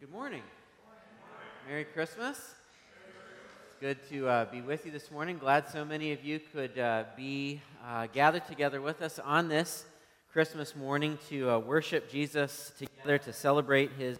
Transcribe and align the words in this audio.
Good 0.00 0.12
morning. 0.12 0.42
Merry 1.68 1.82
Christmas. 1.82 2.38
It's 2.38 3.80
good 3.80 3.98
to 4.10 4.28
uh, 4.28 4.44
be 4.44 4.60
with 4.60 4.86
you 4.86 4.92
this 4.92 5.10
morning. 5.10 5.38
Glad 5.38 5.68
so 5.68 5.84
many 5.84 6.12
of 6.12 6.24
you 6.24 6.38
could 6.38 6.78
uh, 6.78 7.02
be 7.16 7.60
uh, 7.84 8.06
gathered 8.12 8.46
together 8.46 8.80
with 8.80 9.02
us 9.02 9.18
on 9.18 9.48
this 9.48 9.86
Christmas 10.32 10.76
morning 10.76 11.18
to 11.30 11.50
uh, 11.50 11.58
worship 11.58 12.08
Jesus 12.08 12.70
together, 12.78 13.18
to 13.18 13.32
celebrate 13.32 13.90
his 13.98 14.18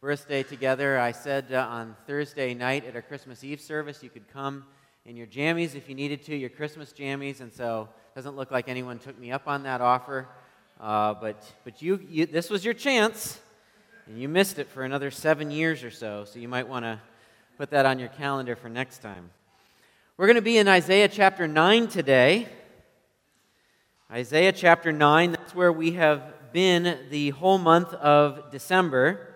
birthday 0.00 0.42
together. 0.42 0.98
I 0.98 1.12
said 1.12 1.52
uh, 1.52 1.68
on 1.70 1.94
Thursday 2.04 2.52
night 2.52 2.84
at 2.84 2.96
our 2.96 3.02
Christmas 3.02 3.44
Eve 3.44 3.60
service 3.60 4.02
you 4.02 4.10
could 4.10 4.26
come 4.32 4.64
in 5.06 5.14
your 5.14 5.28
jammies 5.28 5.76
if 5.76 5.88
you 5.88 5.94
needed 5.94 6.24
to, 6.24 6.34
your 6.34 6.50
Christmas 6.50 6.92
jammies, 6.92 7.40
and 7.40 7.52
so 7.52 7.88
it 8.12 8.16
doesn't 8.16 8.34
look 8.34 8.50
like 8.50 8.68
anyone 8.68 8.98
took 8.98 9.16
me 9.20 9.30
up 9.30 9.46
on 9.46 9.62
that 9.62 9.80
offer. 9.80 10.26
Uh, 10.80 11.14
but 11.14 11.44
but 11.62 11.80
you, 11.80 12.00
you, 12.10 12.26
this 12.26 12.50
was 12.50 12.64
your 12.64 12.74
chance 12.74 13.38
and 14.06 14.18
you 14.18 14.28
missed 14.28 14.58
it 14.58 14.68
for 14.68 14.82
another 14.82 15.12
seven 15.12 15.50
years 15.50 15.84
or 15.84 15.90
so, 15.90 16.24
so 16.24 16.40
you 16.40 16.48
might 16.48 16.66
want 16.66 16.84
to 16.84 16.98
put 17.56 17.70
that 17.70 17.86
on 17.86 18.00
your 18.00 18.08
calendar 18.08 18.56
for 18.56 18.68
next 18.68 18.98
time. 18.98 19.30
We're 20.16 20.26
going 20.26 20.36
to 20.36 20.42
be 20.42 20.58
in 20.58 20.66
Isaiah 20.66 21.06
chapter 21.08 21.46
9 21.46 21.86
today. 21.86 22.48
Isaiah 24.10 24.50
chapter 24.50 24.90
9, 24.90 25.32
that's 25.32 25.54
where 25.54 25.72
we 25.72 25.92
have 25.92 26.52
been 26.52 26.98
the 27.10 27.30
whole 27.30 27.58
month 27.58 27.94
of 27.94 28.50
December. 28.50 29.34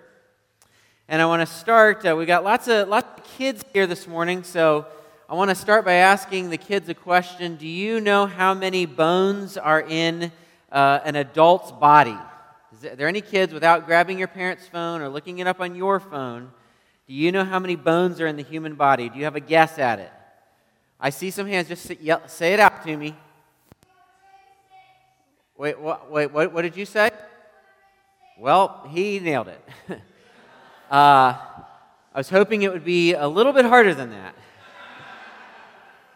And 1.08 1.22
I 1.22 1.26
want 1.26 1.48
to 1.48 1.54
start, 1.54 2.04
uh, 2.04 2.16
we 2.16 2.26
got 2.26 2.42
lots 2.42 2.66
of, 2.66 2.88
lots 2.88 3.20
of 3.20 3.24
kids 3.38 3.64
here 3.72 3.86
this 3.86 4.08
morning, 4.08 4.42
so 4.42 4.86
I 5.28 5.34
want 5.34 5.50
to 5.50 5.54
start 5.54 5.84
by 5.84 5.94
asking 5.94 6.50
the 6.50 6.58
kids 6.58 6.88
a 6.88 6.94
question 6.94 7.54
Do 7.54 7.68
you 7.68 8.00
know 8.00 8.26
how 8.26 8.52
many 8.52 8.84
bones 8.84 9.56
are 9.56 9.80
in 9.80 10.32
uh, 10.72 10.98
an 11.04 11.14
adult's 11.14 11.70
body? 11.70 12.18
Is 12.76 12.98
there 12.98 13.08
any 13.08 13.22
kids, 13.22 13.54
without 13.54 13.86
grabbing 13.86 14.18
your 14.18 14.28
parent's 14.28 14.66
phone 14.66 15.00
or 15.00 15.08
looking 15.08 15.38
it 15.38 15.46
up 15.46 15.62
on 15.62 15.74
your 15.74 15.98
phone, 15.98 16.50
do 17.08 17.14
you 17.14 17.32
know 17.32 17.42
how 17.42 17.58
many 17.58 17.74
bones 17.74 18.20
are 18.20 18.26
in 18.26 18.36
the 18.36 18.42
human 18.42 18.74
body? 18.74 19.08
Do 19.08 19.16
you 19.16 19.24
have 19.24 19.34
a 19.34 19.40
guess 19.40 19.78
at 19.78 19.98
it? 19.98 20.12
I 21.00 21.08
see 21.08 21.30
some 21.30 21.46
hands. 21.46 21.68
Just 21.68 21.84
say, 21.84 21.96
yell, 22.02 22.28
say 22.28 22.52
it 22.52 22.60
out 22.60 22.84
to 22.84 22.94
me. 22.94 23.16
Wait, 25.56 25.80
what, 25.80 26.10
wait, 26.10 26.30
what, 26.30 26.52
what 26.52 26.62
did 26.62 26.76
you 26.76 26.84
say? 26.84 27.08
Well, 28.38 28.86
he 28.90 29.20
nailed 29.20 29.48
it. 29.48 29.64
uh, 30.90 30.92
I 30.92 32.14
was 32.14 32.28
hoping 32.28 32.60
it 32.60 32.70
would 32.70 32.84
be 32.84 33.14
a 33.14 33.26
little 33.26 33.54
bit 33.54 33.64
harder 33.64 33.94
than 33.94 34.10
that. 34.10 34.34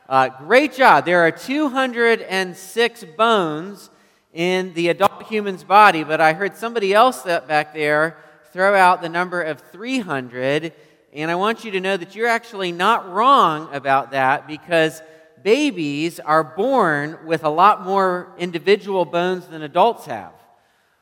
Uh, 0.06 0.28
great 0.44 0.74
job. 0.74 1.06
There 1.06 1.20
are 1.20 1.30
206 1.30 3.04
bones 3.16 3.88
in 4.32 4.72
the 4.74 4.88
adult 4.88 5.24
human's 5.24 5.64
body, 5.64 6.04
but 6.04 6.20
I 6.20 6.32
heard 6.32 6.56
somebody 6.56 6.94
else 6.94 7.22
back 7.22 7.74
there 7.74 8.16
throw 8.52 8.74
out 8.74 9.02
the 9.02 9.08
number 9.08 9.42
of 9.42 9.60
300, 9.60 10.72
and 11.12 11.30
I 11.30 11.34
want 11.34 11.64
you 11.64 11.72
to 11.72 11.80
know 11.80 11.96
that 11.96 12.14
you're 12.14 12.28
actually 12.28 12.72
not 12.72 13.10
wrong 13.12 13.72
about 13.74 14.12
that 14.12 14.46
because 14.46 15.02
babies 15.42 16.20
are 16.20 16.44
born 16.44 17.18
with 17.26 17.44
a 17.44 17.48
lot 17.48 17.84
more 17.84 18.32
individual 18.38 19.04
bones 19.04 19.46
than 19.46 19.62
adults 19.62 20.06
have. 20.06 20.32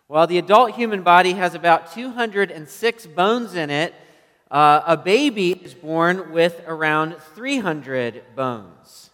While 0.06 0.26
the 0.26 0.38
adult 0.38 0.72
human 0.72 1.02
body 1.02 1.32
has 1.32 1.54
about 1.54 1.92
206 1.92 3.06
bones 3.08 3.54
in 3.54 3.68
it, 3.68 3.94
uh, 4.50 4.80
a 4.86 4.96
baby 4.96 5.52
is 5.52 5.74
born 5.74 6.32
with 6.32 6.62
around 6.66 7.16
300 7.34 8.22
bones. 8.34 9.10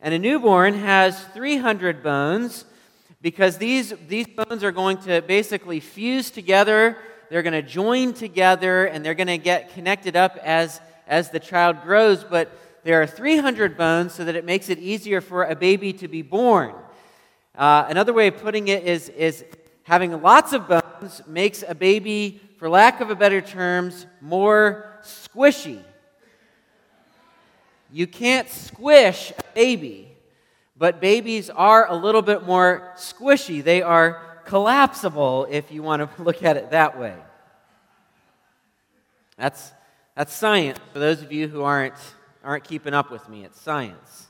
And 0.00 0.14
a 0.14 0.18
newborn 0.18 0.74
has 0.74 1.20
300 1.28 2.02
bones 2.02 2.64
because 3.22 3.56
these, 3.56 3.94
these 4.08 4.26
bones 4.26 4.64
are 4.64 4.72
going 4.72 4.98
to 4.98 5.22
basically 5.22 5.78
fuse 5.78 6.30
together, 6.30 6.98
they're 7.30 7.42
going 7.42 7.52
to 7.52 7.62
join 7.62 8.12
together, 8.12 8.84
and 8.86 9.04
they're 9.04 9.14
going 9.14 9.28
to 9.28 9.38
get 9.38 9.72
connected 9.72 10.16
up 10.16 10.36
as, 10.38 10.80
as 11.06 11.30
the 11.30 11.40
child 11.40 11.82
grows. 11.82 12.24
But 12.24 12.50
there 12.82 13.00
are 13.00 13.06
300 13.06 13.76
bones 13.76 14.12
so 14.12 14.24
that 14.24 14.34
it 14.34 14.44
makes 14.44 14.68
it 14.68 14.80
easier 14.80 15.20
for 15.20 15.44
a 15.44 15.54
baby 15.54 15.92
to 15.94 16.08
be 16.08 16.22
born. 16.22 16.74
Uh, 17.54 17.86
another 17.88 18.12
way 18.12 18.26
of 18.26 18.38
putting 18.38 18.68
it 18.68 18.84
is, 18.84 19.08
is 19.10 19.44
having 19.84 20.20
lots 20.20 20.52
of 20.52 20.66
bones 20.68 21.22
makes 21.26 21.62
a 21.66 21.74
baby, 21.74 22.40
for 22.58 22.68
lack 22.68 23.00
of 23.00 23.10
a 23.10 23.14
better 23.14 23.40
terms, 23.40 24.06
more 24.20 24.98
squishy. 25.02 25.80
You 27.92 28.06
can't 28.06 28.48
squish 28.48 29.32
a 29.38 29.42
baby 29.54 30.11
but 30.82 31.00
babies 31.00 31.48
are 31.48 31.88
a 31.88 31.94
little 31.94 32.22
bit 32.22 32.44
more 32.44 32.92
squishy. 32.96 33.62
They 33.62 33.82
are 33.82 34.20
collapsible, 34.46 35.46
if 35.48 35.70
you 35.70 35.80
want 35.80 36.02
to 36.02 36.22
look 36.24 36.42
at 36.42 36.56
it 36.56 36.72
that 36.72 36.98
way. 36.98 37.14
That's, 39.38 39.70
that's 40.16 40.34
science 40.34 40.80
for 40.92 40.98
those 40.98 41.22
of 41.22 41.30
you 41.30 41.46
who 41.46 41.62
aren't, 41.62 41.94
aren't 42.42 42.64
keeping 42.64 42.94
up 42.94 43.12
with 43.12 43.28
me. 43.28 43.44
It's 43.44 43.60
science. 43.60 44.26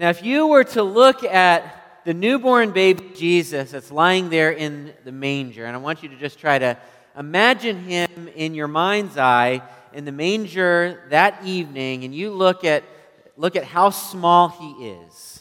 Now, 0.00 0.08
if 0.08 0.22
you 0.22 0.46
were 0.46 0.64
to 0.64 0.82
look 0.82 1.22
at 1.22 2.02
the 2.06 2.14
newborn 2.14 2.70
baby 2.70 3.12
Jesus 3.14 3.72
that's 3.72 3.90
lying 3.90 4.30
there 4.30 4.50
in 4.50 4.94
the 5.04 5.12
manger, 5.12 5.66
and 5.66 5.76
I 5.76 5.78
want 5.78 6.02
you 6.02 6.08
to 6.08 6.16
just 6.16 6.38
try 6.38 6.58
to 6.58 6.78
imagine 7.18 7.84
him 7.84 8.30
in 8.34 8.54
your 8.54 8.68
mind's 8.68 9.18
eye 9.18 9.60
in 9.92 10.06
the 10.06 10.12
manger 10.12 11.02
that 11.10 11.44
evening, 11.44 12.04
and 12.04 12.14
you 12.14 12.30
look 12.30 12.64
at, 12.64 12.82
look 13.36 13.56
at 13.56 13.64
how 13.64 13.90
small 13.90 14.48
he 14.48 14.88
is. 14.88 15.33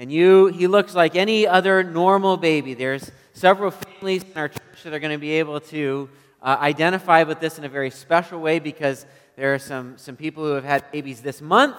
And 0.00 0.10
you, 0.10 0.46
he 0.46 0.66
looks 0.66 0.94
like 0.94 1.14
any 1.14 1.46
other 1.46 1.82
normal 1.82 2.38
baby. 2.38 2.72
There's 2.72 3.12
several 3.34 3.70
families 3.70 4.22
in 4.22 4.32
our 4.34 4.48
church 4.48 4.82
that 4.84 4.94
are 4.94 4.98
going 4.98 5.12
to 5.12 5.18
be 5.18 5.32
able 5.32 5.60
to 5.60 6.08
uh, 6.40 6.56
identify 6.58 7.24
with 7.24 7.38
this 7.38 7.58
in 7.58 7.66
a 7.66 7.68
very 7.68 7.90
special 7.90 8.40
way 8.40 8.60
because 8.60 9.04
there 9.36 9.52
are 9.52 9.58
some, 9.58 9.98
some 9.98 10.16
people 10.16 10.42
who 10.42 10.52
have 10.52 10.64
had 10.64 10.90
babies 10.90 11.20
this 11.20 11.42
month 11.42 11.76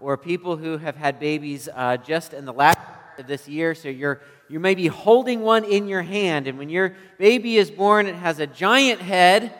or 0.00 0.16
people 0.16 0.56
who 0.56 0.78
have 0.78 0.96
had 0.96 1.20
babies 1.20 1.68
uh, 1.72 1.96
just 1.98 2.34
in 2.34 2.44
the 2.44 2.52
last 2.52 2.80
of 3.18 3.28
this 3.28 3.46
year. 3.46 3.76
So 3.76 3.88
you're, 3.88 4.20
you 4.48 4.58
may 4.58 4.74
be 4.74 4.88
holding 4.88 5.40
one 5.40 5.62
in 5.62 5.86
your 5.86 6.02
hand. 6.02 6.48
And 6.48 6.58
when 6.58 6.70
your 6.70 6.96
baby 7.18 7.56
is 7.56 7.70
born, 7.70 8.08
it 8.08 8.16
has 8.16 8.40
a 8.40 8.48
giant 8.48 9.00
head 9.00 9.54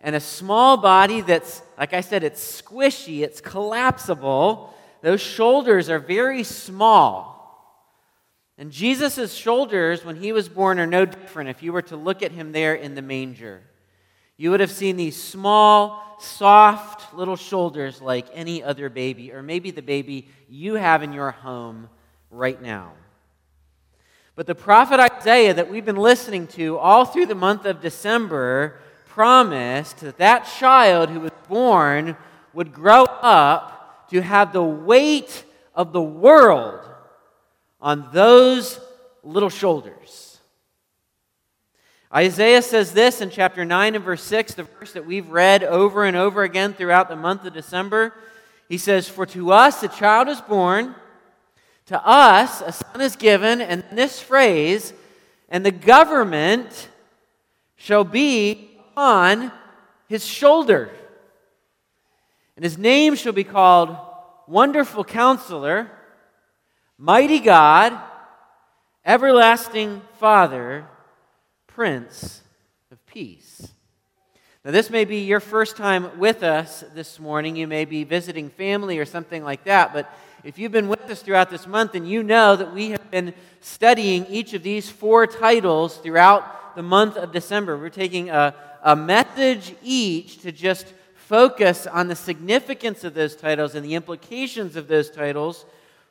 and 0.00 0.16
a 0.16 0.20
small 0.20 0.78
body 0.78 1.20
that's, 1.20 1.60
like 1.76 1.92
I 1.92 2.00
said, 2.00 2.24
it's 2.24 2.62
squishy, 2.62 3.20
it's 3.20 3.42
collapsible. 3.42 4.72
Those 5.02 5.20
shoulders 5.20 5.90
are 5.90 5.98
very 5.98 6.42
small. 6.42 7.36
And 8.60 8.70
Jesus' 8.70 9.32
shoulders, 9.32 10.04
when 10.04 10.16
he 10.16 10.32
was 10.32 10.50
born, 10.50 10.78
are 10.78 10.86
no 10.86 11.06
different 11.06 11.48
if 11.48 11.62
you 11.62 11.72
were 11.72 11.80
to 11.80 11.96
look 11.96 12.22
at 12.22 12.30
him 12.30 12.52
there 12.52 12.74
in 12.74 12.94
the 12.94 13.00
manger. 13.00 13.62
You 14.36 14.50
would 14.50 14.60
have 14.60 14.70
seen 14.70 14.98
these 14.98 15.20
small, 15.20 16.18
soft 16.20 17.14
little 17.14 17.36
shoulders 17.36 18.02
like 18.02 18.26
any 18.34 18.62
other 18.62 18.90
baby, 18.90 19.32
or 19.32 19.42
maybe 19.42 19.70
the 19.70 19.80
baby 19.80 20.28
you 20.46 20.74
have 20.74 21.02
in 21.02 21.14
your 21.14 21.30
home 21.30 21.88
right 22.30 22.60
now. 22.60 22.92
But 24.36 24.46
the 24.46 24.54
prophet 24.54 25.00
Isaiah 25.00 25.54
that 25.54 25.70
we've 25.70 25.86
been 25.86 25.96
listening 25.96 26.46
to 26.48 26.76
all 26.76 27.06
through 27.06 27.26
the 27.26 27.34
month 27.34 27.64
of 27.64 27.80
December 27.80 28.78
promised 29.06 30.00
that 30.00 30.18
that 30.18 30.44
child 30.58 31.08
who 31.08 31.20
was 31.20 31.32
born 31.48 32.14
would 32.52 32.74
grow 32.74 33.04
up 33.04 34.10
to 34.10 34.20
have 34.20 34.52
the 34.52 34.62
weight 34.62 35.44
of 35.74 35.94
the 35.94 36.02
world 36.02 36.89
on 37.80 38.08
those 38.12 38.80
little 39.22 39.50
shoulders. 39.50 40.38
Isaiah 42.12 42.62
says 42.62 42.92
this 42.92 43.20
in 43.20 43.30
chapter 43.30 43.64
9 43.64 43.94
and 43.94 44.04
verse 44.04 44.22
6, 44.22 44.54
the 44.54 44.64
verse 44.64 44.92
that 44.92 45.06
we've 45.06 45.28
read 45.28 45.62
over 45.62 46.04
and 46.04 46.16
over 46.16 46.42
again 46.42 46.74
throughout 46.74 47.08
the 47.08 47.16
month 47.16 47.44
of 47.44 47.54
December. 47.54 48.12
He 48.68 48.78
says, 48.78 49.08
For 49.08 49.26
to 49.26 49.52
us 49.52 49.82
a 49.82 49.88
child 49.88 50.28
is 50.28 50.40
born, 50.40 50.94
to 51.86 52.04
us 52.04 52.62
a 52.62 52.72
son 52.72 53.00
is 53.00 53.14
given, 53.14 53.60
and 53.60 53.84
this 53.92 54.20
phrase, 54.20 54.92
and 55.48 55.64
the 55.64 55.70
government 55.70 56.88
shall 57.76 58.04
be 58.04 58.70
on 58.96 59.52
his 60.08 60.26
shoulder. 60.26 60.90
And 62.56 62.64
his 62.64 62.76
name 62.76 63.14
shall 63.14 63.32
be 63.32 63.44
called 63.44 63.96
Wonderful 64.48 65.04
Counselor 65.04 65.90
Mighty 67.02 67.38
God, 67.38 67.98
everlasting 69.06 70.02
Father, 70.18 70.84
Prince 71.66 72.42
of 72.92 73.06
Peace. 73.06 73.66
Now, 74.66 74.72
this 74.72 74.90
may 74.90 75.06
be 75.06 75.20
your 75.20 75.40
first 75.40 75.78
time 75.78 76.18
with 76.18 76.42
us 76.42 76.84
this 76.92 77.18
morning. 77.18 77.56
You 77.56 77.66
may 77.66 77.86
be 77.86 78.04
visiting 78.04 78.50
family 78.50 78.98
or 78.98 79.06
something 79.06 79.42
like 79.42 79.64
that. 79.64 79.94
But 79.94 80.14
if 80.44 80.58
you've 80.58 80.72
been 80.72 80.88
with 80.88 81.00
us 81.08 81.22
throughout 81.22 81.48
this 81.48 81.66
month, 81.66 81.94
and 81.94 82.06
you 82.06 82.22
know 82.22 82.54
that 82.54 82.74
we 82.74 82.90
have 82.90 83.10
been 83.10 83.32
studying 83.62 84.26
each 84.26 84.52
of 84.52 84.62
these 84.62 84.90
four 84.90 85.26
titles 85.26 85.96
throughout 85.96 86.76
the 86.76 86.82
month 86.82 87.16
of 87.16 87.32
December. 87.32 87.78
We're 87.78 87.88
taking 87.88 88.28
a, 88.28 88.54
a 88.82 88.94
message 88.94 89.74
each 89.82 90.42
to 90.42 90.52
just 90.52 90.92
focus 91.14 91.86
on 91.86 92.08
the 92.08 92.14
significance 92.14 93.04
of 93.04 93.14
those 93.14 93.36
titles 93.36 93.74
and 93.74 93.86
the 93.86 93.94
implications 93.94 94.76
of 94.76 94.86
those 94.86 95.10
titles 95.10 95.64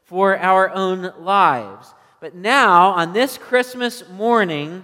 for 0.10 0.36
our 0.40 0.72
own 0.72 1.14
lives. 1.20 1.94
But 2.20 2.34
now, 2.34 2.90
on 2.94 3.14
this 3.14 3.38
Christmas 3.38 4.10
morning, 4.10 4.84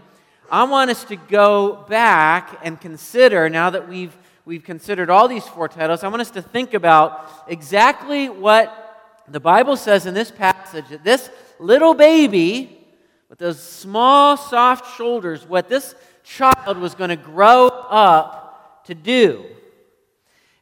I 0.51 0.65
want 0.65 0.91
us 0.91 1.03
to 1.05 1.15
go 1.15 1.83
back 1.89 2.59
and 2.61 2.79
consider, 2.79 3.49
now 3.49 3.71
that 3.71 3.89
we've, 3.89 4.15
we've 4.45 4.63
considered 4.63 5.09
all 5.09 5.27
these 5.27 5.43
four 5.43 5.67
titles, 5.67 6.03
I 6.03 6.09
want 6.09 6.21
us 6.21 6.29
to 6.29 6.43
think 6.43 6.75
about 6.75 7.27
exactly 7.47 8.29
what 8.29 9.23
the 9.27 9.39
Bible 9.39 9.75
says 9.77 10.05
in 10.05 10.13
this 10.13 10.29
passage 10.29 10.89
that 10.89 11.03
this 11.03 11.31
little 11.57 11.95
baby 11.95 12.85
with 13.27 13.39
those 13.39 13.59
small, 13.59 14.37
soft 14.37 14.95
shoulders, 14.95 15.47
what 15.47 15.67
this 15.67 15.95
child 16.23 16.77
was 16.77 16.93
going 16.93 17.09
to 17.09 17.15
grow 17.15 17.65
up 17.67 18.85
to 18.85 18.93
do. 18.93 19.43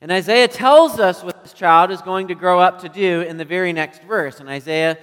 And 0.03 0.11
Isaiah 0.11 0.49
tells 0.49 0.99
us 0.99 1.23
what 1.23 1.43
this 1.43 1.53
child 1.53 1.89
is 1.89 2.01
going 2.01 2.27
to 2.27 2.35
grow 2.35 2.59
up 2.59 2.81
to 2.81 2.89
do 2.89 3.21
in 3.21 3.37
the 3.37 3.45
very 3.45 3.71
next 3.71 4.03
verse, 4.03 4.41
in 4.41 4.49
Isaiah 4.49 4.97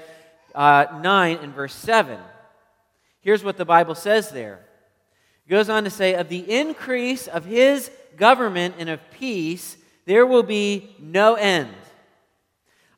uh, 0.55 1.01
9 1.01 1.39
and 1.39 1.55
verse 1.55 1.75
7. 1.75 2.19
Here's 3.23 3.43
what 3.43 3.57
the 3.57 3.65
Bible 3.65 3.95
says 3.95 4.29
there. 4.29 4.61
It 5.47 5.51
goes 5.51 5.71
on 5.71 5.85
to 5.85 5.91
say, 5.91 6.13
Of 6.13 6.29
the 6.29 6.41
increase 6.53 7.29
of 7.29 7.47
his 7.47 7.91
government 8.19 8.75
and 8.79 8.91
of 8.91 9.01
peace, 9.13 9.79
there 10.05 10.27
will 10.27 10.43
be 10.43 10.95
no 10.99 11.35
end. 11.35 11.75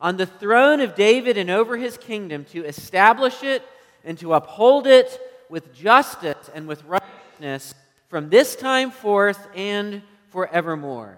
On 0.01 0.17
the 0.17 0.27
throne 0.27 0.81
of 0.81 0.97
David 0.97 1.39
and 1.39 1.51
over 1.51 1.77
his 1.77 1.97
kingdom, 1.97 2.45
to 2.47 2.65
establish 2.65 3.45
it 3.45 3.63
and 4.05 4.19
to 4.19 4.35
uphold 4.35 4.89
it 4.89 5.21
with 5.49 5.73
justice 5.73 6.51
and 6.53 6.67
with 6.67 6.83
righteousness 6.83 7.75
from 8.09 8.29
this 8.29 8.57
time 8.57 8.91
forth 8.91 9.47
and 9.55 10.03
forevermore. 10.31 11.17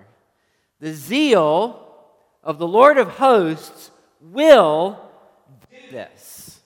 The 0.84 0.92
zeal 0.92 1.80
of 2.42 2.58
the 2.58 2.68
Lord 2.68 2.98
of 2.98 3.08
hosts 3.08 3.90
will 4.20 5.00
do 5.70 5.78
this. 5.90 6.60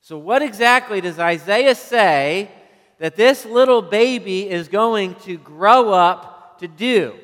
So, 0.00 0.16
what 0.16 0.40
exactly 0.40 1.02
does 1.02 1.18
Isaiah 1.18 1.74
say 1.74 2.50
that 2.98 3.14
this 3.14 3.44
little 3.44 3.82
baby 3.82 4.48
is 4.48 4.68
going 4.68 5.16
to 5.16 5.36
grow 5.36 5.92
up 5.92 6.58
to 6.60 6.66
do? 6.66 7.14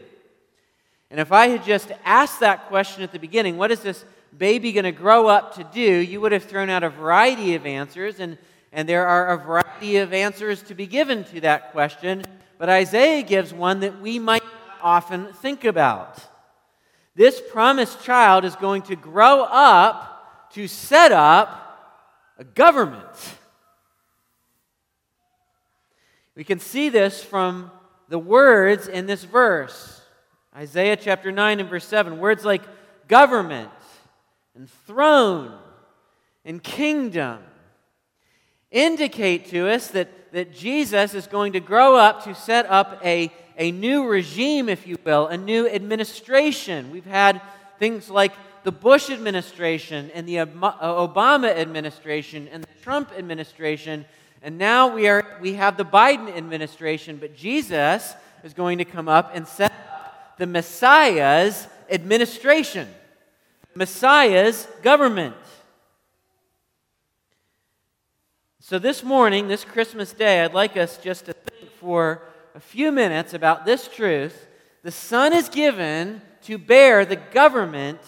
And 1.11 1.19
if 1.19 1.33
I 1.33 1.49
had 1.49 1.65
just 1.65 1.91
asked 2.05 2.41
that 2.41 2.69
question 2.69 3.03
at 3.03 3.11
the 3.11 3.19
beginning, 3.19 3.57
what 3.57 3.71
is 3.71 3.81
this 3.81 4.05
baby 4.37 4.71
going 4.73 4.85
to 4.85 4.93
grow 4.93 5.29
up 5.29 5.55
to 5.55 5.65
do? 5.65 5.81
You 5.81 6.21
would 6.21 6.33
have 6.33 6.45
thrown 6.45 6.69
out 6.69 6.85
a 6.85 6.91
variety 6.91 7.55
of 7.55 7.65
answers, 7.65 8.21
and, 8.21 8.37
and 8.71 8.87
there 8.87 9.07
are 9.07 9.29
a 9.29 9.39
variety 9.39 9.97
of 9.97 10.13
answers 10.13 10.63
to 10.65 10.75
be 10.75 10.87
given 10.87 11.25
to 11.25 11.41
that 11.41 11.73
question. 11.73 12.23
But 12.59 12.69
Isaiah 12.69 13.23
gives 13.23 13.55
one 13.55 13.81
that 13.81 13.99
we 13.99 14.19
might 14.19 14.43
often 14.87 15.33
think 15.33 15.65
about. 15.65 16.23
This 17.17 17.43
promised 17.50 18.05
child 18.05 18.44
is 18.44 18.55
going 18.55 18.83
to 18.83 18.94
grow 18.94 19.43
up 19.43 20.53
to 20.53 20.69
set 20.69 21.11
up 21.11 21.99
a 22.38 22.44
government. 22.44 23.35
We 26.37 26.44
can 26.44 26.61
see 26.61 26.88
this 26.88 27.25
from 27.25 27.73
the 28.09 28.19
words 28.19 28.87
in 28.87 29.06
this 29.06 29.25
verse. 29.25 30.03
Isaiah 30.55 30.97
chapter 30.97 31.32
9 31.32 31.59
and 31.59 31.69
verse 31.69 31.87
7. 31.87 32.21
Words 32.21 32.44
like 32.44 32.62
government 33.09 33.71
and 34.55 34.71
throne 34.87 35.59
and 36.44 36.62
kingdom 36.62 37.41
indicate 38.71 39.47
to 39.47 39.69
us 39.69 39.89
that, 39.89 40.32
that 40.32 40.55
Jesus 40.55 41.12
is 41.12 41.27
going 41.27 41.55
to 41.55 41.61
grow 41.61 41.97
up 41.97 42.23
to 42.23 42.37
set 42.37 42.67
up 42.67 43.00
a, 43.05 43.32
a 43.56 43.73
new 43.73 44.06
regime, 44.06 44.69
if 44.69 44.87
you 44.87 44.99
will, 45.05 45.26
a 45.26 45.37
new 45.37 45.69
administration. 45.69 46.91
We've 46.91 47.06
had 47.06 47.41
things 47.79 48.11
like 48.11 48.32
the 48.64 48.73
Bush 48.73 49.11
administration 49.11 50.11
and 50.14 50.29
the 50.29 50.41
uh, 50.41 50.47
Obama 50.47 51.56
administration 51.56 52.49
and 52.49 52.64
the 52.64 52.82
Trump 52.82 53.12
administration, 53.17 54.05
and 54.43 54.58
now 54.58 54.94
we, 54.94 55.08
are, 55.08 55.38
we 55.41 55.55
have 55.55 55.76
the 55.76 55.85
Biden 55.85 56.35
administration, 56.37 57.17
but 57.17 57.37
Jesus 57.37 58.14
is 58.44 58.53
going 58.53 58.79
to 58.79 58.85
come 58.85 59.08
up 59.08 59.31
and 59.35 59.47
set 59.47 59.73
up 59.73 60.37
the 60.38 60.47
Messiah's 60.47 61.67
administration, 61.91 62.88
Messiah's 63.75 64.67
government. 64.82 65.37
So, 68.61 68.81
this 68.81 69.05
morning, 69.05 69.47
this 69.47 69.64
Christmas 69.64 70.12
day, 70.12 70.43
I'd 70.43 70.53
like 70.53 70.76
us 70.76 70.99
just 70.99 71.26
to 71.26 71.32
think 71.32 71.70
for 71.79 72.20
a 72.56 72.61
few 72.61 72.91
minutes 72.91 73.35
about 73.35 73.67
this 73.67 73.87
truth. 73.87 74.47
The 74.82 74.91
Son 74.91 75.35
is 75.35 75.50
given 75.50 76.23
to 76.44 76.56
bear 76.56 77.05
the 77.05 77.17
government 77.17 78.00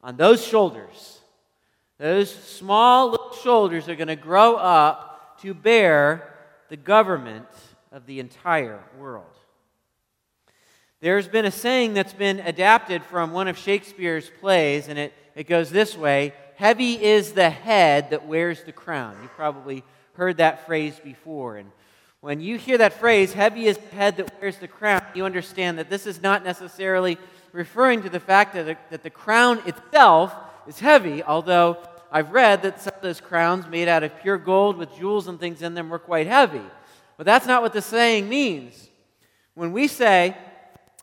on 0.00 0.16
those 0.16 0.46
shoulders. 0.46 1.18
Those 1.98 2.32
small 2.32 3.10
little 3.10 3.32
shoulders 3.42 3.88
are 3.88 3.96
going 3.96 4.06
to 4.06 4.14
grow 4.14 4.54
up 4.54 5.40
to 5.42 5.54
bear 5.54 6.32
the 6.68 6.76
government 6.76 7.48
of 7.90 8.06
the 8.06 8.20
entire 8.20 8.78
world. 8.96 9.24
There's 11.00 11.26
been 11.26 11.44
a 11.44 11.50
saying 11.50 11.94
that's 11.94 12.12
been 12.12 12.38
adapted 12.38 13.02
from 13.02 13.32
one 13.32 13.48
of 13.48 13.58
Shakespeare's 13.58 14.30
plays, 14.40 14.86
and 14.86 15.00
it, 15.00 15.12
it 15.34 15.48
goes 15.48 15.68
this 15.68 15.96
way 15.96 16.32
Heavy 16.54 17.02
is 17.02 17.32
the 17.32 17.50
head 17.50 18.10
that 18.10 18.24
wears 18.24 18.62
the 18.62 18.72
crown. 18.72 19.16
You've 19.20 19.34
probably 19.34 19.82
heard 20.12 20.36
that 20.36 20.66
phrase 20.66 21.00
before. 21.02 21.56
And 21.56 21.72
when 22.20 22.40
you 22.40 22.58
hear 22.58 22.76
that 22.78 22.92
phrase, 22.92 23.32
heavy 23.32 23.66
is 23.66 23.78
the 23.78 23.96
head 23.96 24.18
that 24.18 24.40
wears 24.40 24.58
the 24.58 24.68
crown, 24.68 25.02
you 25.14 25.24
understand 25.24 25.78
that 25.78 25.88
this 25.88 26.06
is 26.06 26.20
not 26.20 26.44
necessarily 26.44 27.16
referring 27.52 28.02
to 28.02 28.10
the 28.10 28.20
fact 28.20 28.54
that 28.54 28.66
the, 28.66 28.76
that 28.90 29.02
the 29.02 29.10
crown 29.10 29.60
itself 29.66 30.34
is 30.66 30.78
heavy, 30.78 31.22
although 31.22 31.78
I've 32.12 32.32
read 32.32 32.62
that 32.62 32.80
some 32.80 32.94
of 32.94 33.00
those 33.00 33.20
crowns 33.20 33.66
made 33.66 33.88
out 33.88 34.02
of 34.02 34.20
pure 34.20 34.36
gold 34.36 34.76
with 34.76 34.94
jewels 34.96 35.28
and 35.28 35.40
things 35.40 35.62
in 35.62 35.74
them 35.74 35.88
were 35.88 35.98
quite 35.98 36.26
heavy. 36.26 36.62
But 37.16 37.24
that's 37.24 37.46
not 37.46 37.62
what 37.62 37.72
the 37.72 37.82
saying 37.82 38.28
means. 38.28 38.88
When 39.54 39.72
we 39.72 39.88
say, 39.88 40.36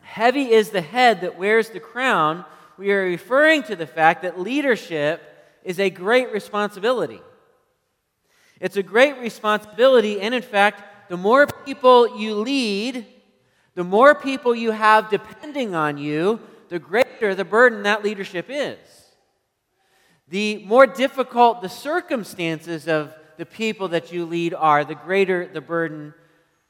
heavy 0.01 0.51
is 0.51 0.69
the 0.69 0.81
head 0.81 1.21
that 1.21 1.37
wears 1.37 1.69
the 1.69 1.79
crown, 1.79 2.45
we 2.77 2.91
are 2.91 3.03
referring 3.03 3.63
to 3.63 3.75
the 3.75 3.87
fact 3.87 4.21
that 4.21 4.39
leadership 4.39 5.21
is 5.63 5.79
a 5.79 5.89
great 5.89 6.31
responsibility. 6.31 7.21
It's 8.59 8.77
a 8.77 8.83
great 8.83 9.17
responsibility, 9.17 10.21
and 10.21 10.33
in 10.33 10.41
fact, 10.41 10.83
the 11.09 11.17
more 11.17 11.47
people 11.47 12.19
you 12.19 12.35
lead, 12.35 13.05
the 13.75 13.83
more 13.83 14.15
people 14.15 14.55
you 14.55 14.71
have 14.71 15.09
depending 15.09 15.75
on 15.75 15.97
you, 15.97 16.39
the 16.69 16.79
greater 16.79 17.35
the 17.35 17.45
burden 17.45 17.83
that 17.83 18.03
leadership 18.03 18.47
is. 18.49 18.77
The 20.29 20.63
more 20.65 20.85
difficult 20.85 21.61
the 21.61 21.69
circumstances 21.69 22.87
of 22.87 23.13
the 23.37 23.45
people 23.45 23.89
that 23.89 24.11
you 24.11 24.25
lead 24.25 24.53
are, 24.53 24.83
the 24.83 24.95
greater 24.95 25.47
the 25.47 25.61
burden 25.61 26.13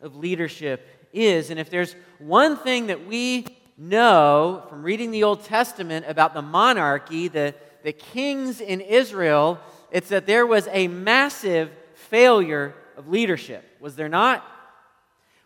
of 0.01 0.15
leadership 0.15 0.88
is. 1.13 1.50
And 1.50 1.59
if 1.59 1.69
there's 1.69 1.95
one 2.19 2.57
thing 2.57 2.88
that 2.88 3.07
we 3.07 3.45
know 3.77 4.63
from 4.69 4.83
reading 4.83 5.12
the 5.12 5.23
Old 5.23 5.43
Testament 5.43 6.05
about 6.07 6.33
the 6.33 6.41
monarchy, 6.41 7.27
the 7.27 7.55
the 7.88 7.93
kings 7.93 8.59
in 8.59 8.81
Israel, 8.81 9.59
it's 9.91 10.09
that 10.09 10.25
there 10.25 10.45
was 10.45 10.67
a 10.71 10.89
massive 10.89 11.71
failure 11.93 12.75
of 12.97 13.07
leadership. 13.07 13.63
Was 13.79 13.95
there 13.95 14.09
not? 14.09 14.43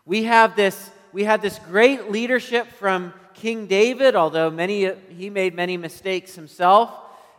We 0.04 0.24
have 0.24 0.56
this, 0.56 0.90
we 1.12 1.22
had 1.22 1.42
this 1.42 1.60
great 1.68 2.10
leadership 2.10 2.66
from 2.66 3.12
King 3.34 3.66
David, 3.66 4.16
although 4.16 4.50
many, 4.50 4.90
he 5.10 5.30
made 5.30 5.54
many 5.54 5.76
mistakes 5.76 6.34
himself. 6.34 6.90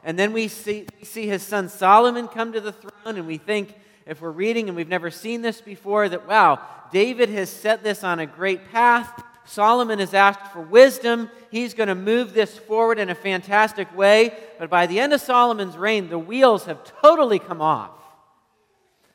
And 0.03 0.17
then 0.17 0.31
we 0.31 0.47
see, 0.47 0.85
we 0.99 1.05
see 1.05 1.27
his 1.27 1.43
son 1.43 1.67
Solomon 1.67 2.27
come 2.27 2.53
to 2.53 2.61
the 2.61 2.71
throne, 2.71 3.17
and 3.17 3.27
we 3.27 3.37
think, 3.37 3.73
if 4.05 4.21
we're 4.21 4.31
reading 4.31 4.67
and 4.67 4.75
we've 4.75 4.87
never 4.87 5.09
seen 5.09 5.41
this 5.41 5.61
before, 5.61 6.09
that 6.09 6.27
wow, 6.27 6.59
David 6.91 7.29
has 7.29 7.49
set 7.49 7.83
this 7.83 8.03
on 8.03 8.19
a 8.19 8.25
great 8.25 8.71
path. 8.71 9.23
Solomon 9.45 9.99
has 9.99 10.13
asked 10.13 10.51
for 10.51 10.61
wisdom. 10.61 11.29
He's 11.51 11.73
going 11.73 11.87
to 11.87 11.95
move 11.95 12.33
this 12.33 12.57
forward 12.57 12.99
in 12.99 13.09
a 13.09 13.15
fantastic 13.15 13.93
way. 13.95 14.33
But 14.59 14.69
by 14.69 14.87
the 14.87 14.99
end 14.99 15.13
of 15.13 15.21
Solomon's 15.21 15.77
reign, 15.77 16.09
the 16.09 16.19
wheels 16.19 16.65
have 16.65 16.83
totally 17.01 17.39
come 17.39 17.61
off. 17.61 17.91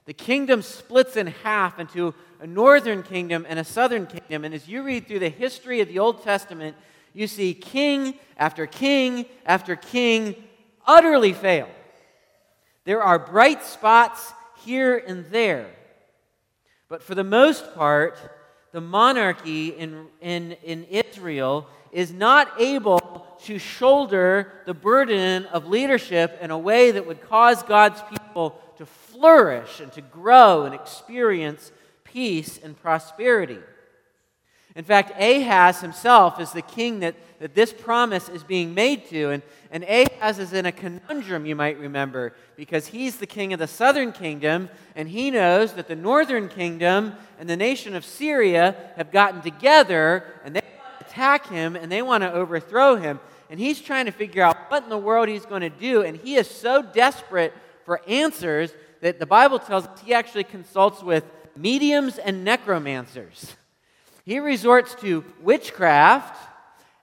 The 0.09 0.15
kingdom 0.15 0.63
splits 0.63 1.19
in 1.19 1.27
half 1.27 1.79
into 1.79 2.15
a 2.41 2.47
northern 2.47 3.03
kingdom 3.03 3.45
and 3.47 3.59
a 3.59 3.65
southern 3.65 4.07
kingdom. 4.07 4.43
And 4.43 4.55
as 4.55 4.67
you 4.67 4.83
read 4.83 5.07
through 5.07 5.19
the 5.19 5.29
history 5.29 5.83
of 5.83 5.89
the 5.89 5.99
Old 5.99 6.25
Testament, 6.25 6.79
you 7.13 7.27
see 7.27 7.53
king 7.53 8.15
after 8.39 8.67
king 8.67 9.27
after 9.45 9.77
king 9.77 10.35
utterly 10.87 11.35
fail. 11.35 11.69
There 12.85 13.03
are 13.03 13.19
bright 13.19 13.63
spots 13.63 14.33
here 14.65 14.97
and 14.97 15.27
there. 15.27 15.69
But 16.89 17.03
for 17.03 17.15
the 17.15 17.23
most 17.23 17.75
part, 17.75 18.17
the 18.73 18.81
monarchy 18.81 19.69
in, 19.69 20.07
in, 20.23 20.53
in 20.65 20.85
Israel 20.85 21.67
is 21.93 22.15
not 22.15 22.59
able 22.59 23.27
to 23.45 23.59
shoulder 23.59 24.55
the 24.65 24.73
burden 24.73 25.45
of 25.47 25.67
leadership 25.67 26.39
in 26.41 26.51
a 26.51 26.59
way 26.59 26.93
that 26.93 27.07
would 27.07 27.21
cause 27.29 27.63
God's 27.63 28.01
people 28.11 28.59
to 28.79 28.87
flourish 28.87 29.81
and 29.81 29.93
to 29.93 30.01
grow 30.01 30.65
and 30.65 30.75
experience 30.75 31.73
peace 32.05 32.59
and 32.63 32.81
prosperity. 32.81 33.59
In 34.75 34.85
fact, 34.85 35.21
Ahaz 35.21 35.81
himself 35.81 36.39
is 36.39 36.53
the 36.53 36.63
king 36.63 37.01
that, 37.01 37.17
that 37.41 37.55
this 37.55 37.73
promise 37.73 38.29
is 38.29 38.45
being 38.45 38.75
made 38.75 39.07
to. 39.09 39.31
And, 39.31 39.43
and 39.73 39.83
Ahaz 39.83 40.39
is 40.39 40.53
in 40.53 40.67
a 40.67 40.73
conundrum, 40.73 41.47
you 41.47 41.57
might 41.57 41.79
remember, 41.81 42.35
because 42.57 42.87
he's 42.87 43.17
the 43.17 43.27
king 43.27 43.53
of 43.53 43.59
the 43.59 43.67
southern 43.67 44.13
kingdom, 44.13 44.69
and 44.95 45.09
he 45.09 45.33
knows 45.33 45.73
that 45.73 45.89
the 45.89 45.97
northern 45.97 46.49
kingdom 46.49 47.15
and 47.41 47.51
the 47.51 47.57
nation 47.57 47.97
of 47.97 48.05
Syria 48.05 48.77
have 48.97 49.11
gotten 49.11 49.43
together, 49.43 50.25
and 50.45 50.55
they 50.55 50.63
attack 51.01 51.49
him, 51.49 51.75
and 51.75 51.91
they 51.91 52.03
want 52.03 52.23
to 52.23 52.33
overthrow 52.33 52.95
him. 52.95 53.19
And 53.51 53.59
he's 53.59 53.81
trying 53.81 54.07
to 54.07 54.13
figure 54.13 54.45
out 54.45 54.71
what 54.71 54.85
in 54.85 54.91
the 54.91 54.99
world 54.99 55.29
he's 55.29 55.47
going 55.47 55.63
to 55.63 55.71
do, 55.71 56.03
and 56.03 56.17
he 56.17 56.37
is 56.37 56.49
so 56.49 56.83
desperate 56.83 57.53
for 57.89 58.03
answers 58.07 58.71
that 59.01 59.19
the 59.19 59.25
Bible 59.25 59.59
tells 59.59 59.87
us 59.87 60.01
he 60.03 60.13
actually 60.13 60.45
consults 60.45 61.03
with 61.03 61.25
mediums 61.57 62.19
and 62.19 62.45
necromancers. 62.45 63.57
He 64.27 64.41
resorts 64.41 64.95
to 64.97 65.25
witchcraft 65.41 66.37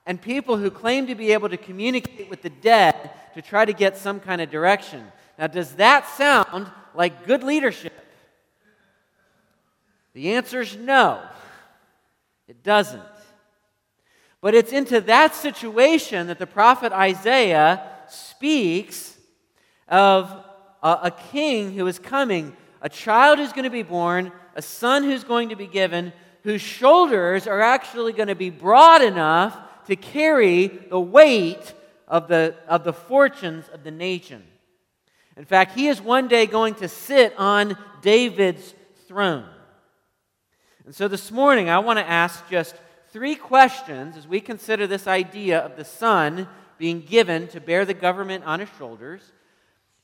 and 0.05 0.21
people 0.21 0.57
who 0.57 0.69
claim 0.69 1.07
to 1.07 1.15
be 1.15 1.33
able 1.33 1.49
to 1.49 1.57
communicate 1.57 2.29
with 2.29 2.43
the 2.43 2.51
dead 2.51 3.09
to 3.33 3.41
try 3.41 3.65
to 3.65 3.73
get 3.73 3.97
some 3.97 4.19
kind 4.19 4.41
of 4.41 4.51
direction. 4.51 5.03
Now, 5.39 5.47
does 5.47 5.71
that 5.77 6.07
sound 6.07 6.69
like 6.93 7.25
good 7.25 7.41
leadership? 7.41 8.05
The 10.13 10.33
answer 10.33 10.61
is 10.61 10.77
no, 10.77 11.19
it 12.47 12.61
doesn't. 12.61 13.01
But 14.39 14.53
it's 14.53 14.71
into 14.71 15.01
that 15.01 15.33
situation 15.33 16.27
that 16.27 16.37
the 16.37 16.45
prophet 16.45 16.93
Isaiah 16.93 17.81
speaks 18.07 19.17
of 19.87 20.44
a, 20.85 21.11
king 21.31 21.73
who 21.73 21.87
is 21.87 21.99
coming, 21.99 22.55
a 22.81 22.89
child 22.89 23.39
who's 23.39 23.53
going 23.53 23.63
to 23.63 23.69
be 23.69 23.83
born, 23.83 24.31
a 24.55 24.61
son 24.61 25.03
who's 25.03 25.23
going 25.23 25.49
to 25.49 25.55
be 25.55 25.67
given, 25.67 26.13
whose 26.43 26.61
shoulders 26.61 27.47
are 27.47 27.61
actually 27.61 28.13
going 28.13 28.27
to 28.27 28.35
be 28.35 28.49
broad 28.49 29.01
enough 29.01 29.57
to 29.87 29.95
carry 29.95 30.67
the 30.67 30.99
weight 30.99 31.73
of 32.07 32.27
the, 32.27 32.55
of 32.67 32.83
the 32.83 32.93
fortunes 32.93 33.67
of 33.69 33.83
the 33.83 33.91
nation. 33.91 34.43
In 35.37 35.45
fact, 35.45 35.75
he 35.75 35.87
is 35.87 36.01
one 36.01 36.27
day 36.27 36.45
going 36.45 36.75
to 36.75 36.87
sit 36.87 37.33
on 37.37 37.77
David's 38.01 38.73
throne. 39.07 39.45
And 40.85 40.93
so 40.93 41.07
this 41.07 41.31
morning, 41.31 41.67
I 41.67 41.79
want 41.79 41.97
to 41.99 42.07
ask 42.07 42.47
just 42.49 42.75
three 43.11 43.35
questions 43.35 44.15
as 44.17 44.27
we 44.27 44.39
consider 44.39 44.87
this 44.87 45.07
idea 45.07 45.59
of 45.59 45.75
the 45.77 45.83
son 45.83 46.47
being 46.77 47.01
given 47.01 47.47
to 47.49 47.59
bear 47.59 47.85
the 47.85 47.93
government 47.93 48.43
on 48.43 48.59
his 48.59 48.69
shoulders. 48.77 49.21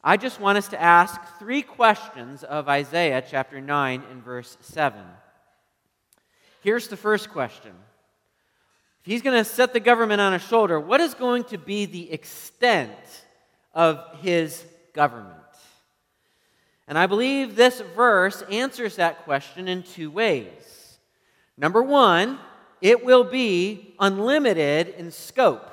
I 0.04 0.18
just 0.18 0.40
want 0.40 0.58
us 0.58 0.68
to 0.70 0.82
ask 0.82 1.22
three 1.38 1.62
questions 1.62 2.44
of 2.44 2.68
Isaiah 2.68 3.24
chapter 3.28 3.62
9 3.62 4.04
and 4.10 4.24
verse 4.24 4.58
7. 4.62 5.00
Here's 6.64 6.88
the 6.88 6.98
first 6.98 7.30
question 7.30 7.72
If 9.02 9.06
he's 9.06 9.22
going 9.22 9.38
to 9.38 9.48
set 9.48 9.74
the 9.74 9.80
government 9.80 10.20
on 10.20 10.34
his 10.34 10.42
shoulder, 10.42 10.80
what 10.80 11.02
is 11.02 11.14
going 11.14 11.44
to 11.46 11.60
be 11.60 11.86
the 11.86 12.12
extent 12.12 12.92
of 13.76 14.04
his 14.22 14.66
government? 14.94 15.38
And 16.88 16.98
I 16.98 17.06
believe 17.06 17.56
this 17.56 17.82
verse 17.96 18.42
answers 18.50 18.96
that 18.96 19.24
question 19.24 19.68
in 19.68 19.84
two 19.84 20.10
ways. 20.10 20.98
Number 21.58 21.84
one, 21.84 22.40
it 22.82 23.06
will 23.06 23.24
be 23.24 23.94
unlimited 24.00 24.96
in 24.98 25.12
scope. 25.12 25.71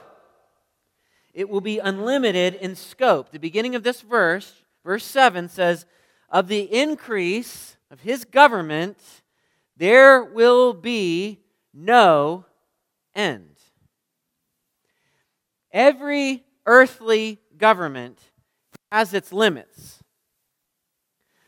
It 1.38 1.48
will 1.48 1.60
be 1.60 1.78
unlimited 1.78 2.56
in 2.56 2.74
scope. 2.74 3.30
The 3.30 3.38
beginning 3.38 3.76
of 3.76 3.84
this 3.84 4.00
verse, 4.00 4.64
verse 4.84 5.04
7, 5.04 5.48
says, 5.48 5.86
Of 6.28 6.48
the 6.48 6.62
increase 6.62 7.76
of 7.92 8.00
his 8.00 8.24
government, 8.24 8.98
there 9.76 10.24
will 10.24 10.74
be 10.74 11.38
no 11.72 12.44
end. 13.14 13.54
Every 15.70 16.42
earthly 16.66 17.38
government 17.56 18.18
has 18.90 19.14
its 19.14 19.32
limits. 19.32 20.02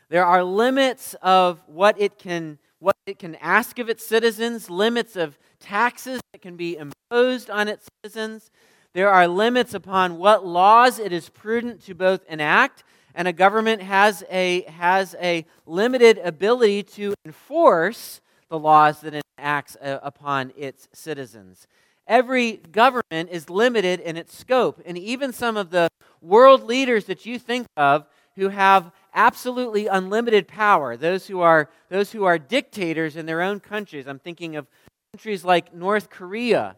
There 0.08 0.24
are 0.24 0.44
limits 0.44 1.16
of 1.20 1.64
what 1.66 2.00
it 2.00 2.16
can 2.16 2.60
what 2.78 2.96
it 3.06 3.18
can 3.18 3.34
ask 3.36 3.78
of 3.80 3.90
its 3.90 4.06
citizens, 4.06 4.70
limits 4.70 5.16
of 5.16 5.36
taxes 5.58 6.20
that 6.32 6.40
can 6.40 6.56
be 6.56 6.78
imposed 6.78 7.50
on 7.50 7.66
its 7.66 7.86
citizens. 8.02 8.50
There 8.92 9.10
are 9.10 9.28
limits 9.28 9.74
upon 9.74 10.18
what 10.18 10.44
laws 10.44 10.98
it 10.98 11.12
is 11.12 11.28
prudent 11.28 11.82
to 11.84 11.94
both 11.94 12.24
enact 12.28 12.82
and 13.14 13.28
a 13.28 13.32
government 13.32 13.82
has 13.82 14.24
a, 14.30 14.62
has 14.62 15.14
a 15.20 15.46
limited 15.66 16.18
ability 16.18 16.82
to 16.84 17.14
enforce 17.24 18.20
the 18.48 18.58
laws 18.58 19.00
that 19.00 19.14
it 19.14 19.22
acts 19.38 19.76
uh, 19.76 19.98
upon 20.02 20.52
its 20.56 20.88
citizens. 20.92 21.66
Every 22.06 22.56
government 22.56 23.30
is 23.30 23.48
limited 23.48 24.00
in 24.00 24.16
its 24.16 24.36
scope, 24.36 24.80
and 24.84 24.98
even 24.98 25.32
some 25.32 25.56
of 25.56 25.70
the 25.70 25.88
world 26.20 26.64
leaders 26.64 27.04
that 27.04 27.24
you 27.24 27.38
think 27.38 27.66
of 27.76 28.06
who 28.36 28.48
have 28.48 28.90
absolutely 29.14 29.86
unlimited 29.86 30.48
power, 30.48 30.96
those 30.96 31.26
who 31.26 31.40
are, 31.40 31.70
those 31.88 32.12
who 32.12 32.24
are 32.24 32.38
dictators 32.38 33.16
in 33.16 33.26
their 33.26 33.42
own 33.42 33.60
countries. 33.60 34.06
I'm 34.06 34.18
thinking 34.18 34.56
of 34.56 34.66
countries 35.12 35.44
like 35.44 35.74
North 35.74 36.10
Korea. 36.10 36.76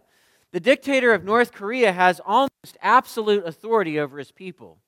The 0.52 0.60
dictator 0.60 1.12
of 1.12 1.24
North 1.24 1.52
Korea 1.52 1.92
has 1.92 2.20
almost 2.24 2.76
absolute 2.80 3.46
authority 3.46 3.98
over 3.98 4.18
his 4.18 4.30
people. 4.30 4.78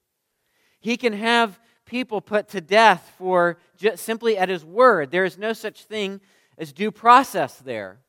He 0.79 0.99
can 0.99 1.15
have 1.15 1.59
people 1.87 2.21
put 2.21 2.49
to 2.49 2.61
death 2.61 3.13
for 3.17 3.59
just 3.77 4.05
simply 4.05 4.37
at 4.37 4.51
his 4.51 4.65
word. 4.65 5.11
There 5.11 5.25
is 5.25 5.39
no 5.39 5.55
such 5.55 5.85
thing 5.85 6.21
as 6.59 6.73
due 6.73 6.91
process 6.91 7.57
there. 7.57 8.01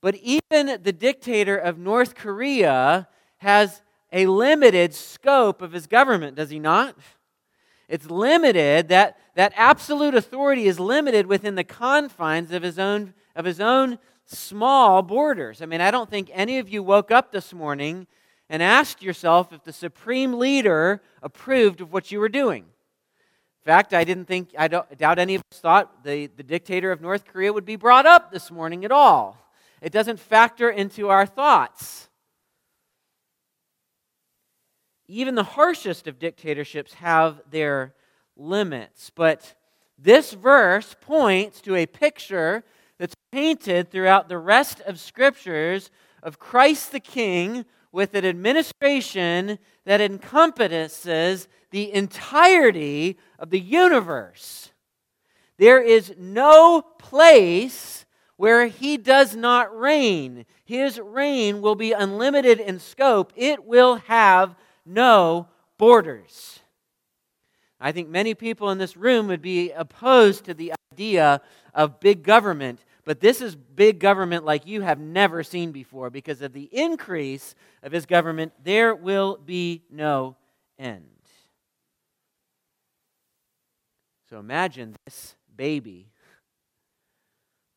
But 0.00 0.16
even 0.16 0.78
the 0.82 0.92
dictator 0.92 1.56
of 1.56 1.78
North 1.78 2.14
Korea 2.14 3.08
has 3.38 3.82
a 4.10 4.26
limited 4.26 4.94
scope 4.94 5.62
of 5.62 5.72
his 5.72 5.86
government, 5.86 6.36
does 6.36 6.50
he 6.50 6.58
not? 6.58 6.96
It's 7.88 8.10
limited, 8.10 8.88
that, 8.88 9.18
that 9.34 9.52
absolute 9.54 10.14
authority 10.14 10.66
is 10.66 10.80
limited 10.80 11.26
within 11.26 11.54
the 11.54 11.64
confines 11.64 12.50
of 12.50 12.62
his 12.62 12.78
own, 12.78 13.12
of 13.36 13.44
his 13.44 13.60
own 13.60 13.98
small 14.32 15.02
borders. 15.02 15.62
I 15.62 15.66
mean, 15.66 15.80
I 15.80 15.90
don't 15.90 16.10
think 16.10 16.30
any 16.32 16.58
of 16.58 16.68
you 16.68 16.82
woke 16.82 17.10
up 17.10 17.32
this 17.32 17.52
morning 17.52 18.06
and 18.48 18.62
asked 18.62 19.02
yourself 19.02 19.52
if 19.52 19.64
the 19.64 19.72
supreme 19.72 20.34
leader 20.34 21.00
approved 21.22 21.80
of 21.80 21.92
what 21.92 22.10
you 22.10 22.20
were 22.20 22.28
doing. 22.28 22.64
In 22.64 23.64
fact, 23.64 23.94
I 23.94 24.04
didn't 24.04 24.24
think, 24.26 24.50
I 24.58 24.68
doubt 24.68 25.18
any 25.18 25.36
of 25.36 25.42
us 25.52 25.60
thought 25.60 26.04
the, 26.04 26.26
the 26.26 26.42
dictator 26.42 26.90
of 26.90 27.00
North 27.00 27.24
Korea 27.24 27.52
would 27.52 27.64
be 27.64 27.76
brought 27.76 28.06
up 28.06 28.32
this 28.32 28.50
morning 28.50 28.84
at 28.84 28.90
all. 28.90 29.38
It 29.80 29.92
doesn't 29.92 30.18
factor 30.18 30.68
into 30.68 31.08
our 31.08 31.26
thoughts. 31.26 32.08
Even 35.06 35.34
the 35.34 35.44
harshest 35.44 36.08
of 36.08 36.18
dictatorships 36.18 36.94
have 36.94 37.40
their 37.50 37.94
limits. 38.36 39.10
But 39.14 39.54
this 39.98 40.32
verse 40.32 40.96
points 41.00 41.60
to 41.62 41.76
a 41.76 41.86
picture 41.86 42.64
painted 43.32 43.90
throughout 43.90 44.28
the 44.28 44.38
rest 44.38 44.80
of 44.82 45.00
scriptures 45.00 45.90
of 46.22 46.38
Christ 46.38 46.92
the 46.92 47.00
King 47.00 47.64
with 47.90 48.14
an 48.14 48.26
administration 48.26 49.58
that 49.86 50.02
encompasses 50.02 51.48
the 51.70 51.92
entirety 51.92 53.18
of 53.38 53.48
the 53.48 53.58
universe. 53.58 54.70
There 55.56 55.82
is 55.82 56.14
no 56.18 56.82
place 56.82 58.04
where 58.36 58.66
he 58.66 58.98
does 58.98 59.34
not 59.34 59.76
reign. 59.76 60.44
His 60.64 61.00
reign 61.00 61.62
will 61.62 61.74
be 61.74 61.92
unlimited 61.92 62.60
in 62.60 62.78
scope, 62.78 63.32
it 63.34 63.64
will 63.64 63.96
have 63.96 64.54
no 64.84 65.48
borders. 65.78 66.60
I 67.80 67.92
think 67.92 68.08
many 68.08 68.34
people 68.34 68.70
in 68.70 68.78
this 68.78 68.96
room 68.96 69.26
would 69.26 69.42
be 69.42 69.70
opposed 69.70 70.44
to 70.44 70.54
the 70.54 70.72
idea 70.92 71.40
of 71.74 71.98
big 71.98 72.22
government 72.22 72.84
but 73.04 73.20
this 73.20 73.40
is 73.40 73.56
big 73.56 73.98
government 73.98 74.44
like 74.44 74.66
you 74.66 74.82
have 74.82 75.00
never 75.00 75.42
seen 75.42 75.72
before 75.72 76.10
because 76.10 76.40
of 76.40 76.52
the 76.52 76.68
increase 76.72 77.54
of 77.82 77.92
his 77.92 78.06
government, 78.06 78.52
there 78.62 78.94
will 78.94 79.38
be 79.44 79.82
no 79.90 80.36
end. 80.78 81.06
So 84.30 84.38
imagine 84.38 84.94
this 85.04 85.34
baby, 85.54 86.08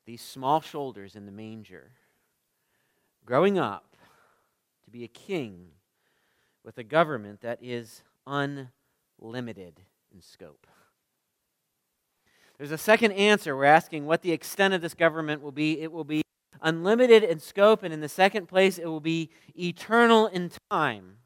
these 0.05 0.21
small 0.21 0.61
shoulders 0.61 1.15
in 1.15 1.25
the 1.25 1.31
manger, 1.31 1.91
growing 3.25 3.57
up 3.57 3.97
to 4.85 4.91
be 4.91 5.03
a 5.03 5.09
king 5.09 5.69
with 6.63 6.77
a 6.77 6.83
government 6.83 7.41
that 7.41 7.59
is 7.61 8.03
unlimited 8.27 9.81
in 10.13 10.21
scope. 10.21 10.67
There's 12.57 12.71
a 12.71 12.77
second 12.77 13.11
answer. 13.13 13.55
We're 13.55 13.65
asking 13.65 14.05
what 14.05 14.21
the 14.21 14.31
extent 14.31 14.73
of 14.73 14.81
this 14.81 14.93
government 14.93 15.41
will 15.41 15.51
be. 15.51 15.81
It 15.81 15.91
will 15.91 16.05
be 16.05 16.21
unlimited 16.61 17.23
in 17.23 17.39
scope, 17.39 17.83
and 17.83 17.93
in 17.93 17.99
the 17.99 18.09
second 18.09 18.47
place, 18.47 18.77
it 18.77 18.85
will 18.85 19.01
be 19.01 19.29
eternal 19.59 20.27
in 20.27 20.51
time. 20.71 21.17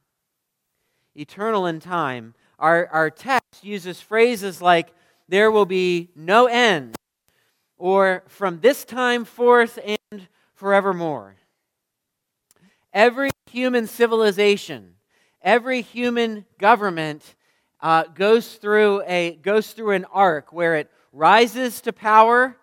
Eternal 1.16 1.68
in 1.68 1.80
time. 1.80 2.34
Our, 2.58 2.88
our 2.88 3.10
text 3.10 3.64
uses 3.64 4.02
phrases 4.02 4.62
like, 4.62 4.90
there 5.28 5.52
will 5.52 5.68
be 5.68 6.10
no 6.16 6.48
end, 6.48 6.96
or 7.78 8.24
from 8.28 8.60
this 8.62 8.84
time 8.84 9.24
forth 9.24 9.78
and 9.86 10.28
forevermore. 10.56 11.36
Every 12.92 13.30
human 13.52 13.86
civilization, 13.86 14.96
every 15.44 15.82
human 15.84 16.46
government 16.58 17.36
uh, 17.80 18.06
goes, 18.06 18.56
through 18.56 19.04
a, 19.06 19.36
goes 19.44 19.72
through 19.72 19.92
an 19.92 20.06
arc 20.06 20.52
where 20.52 20.76
it 20.76 20.90
rises 21.20 21.82
to 21.82 21.92
power, 21.92 22.56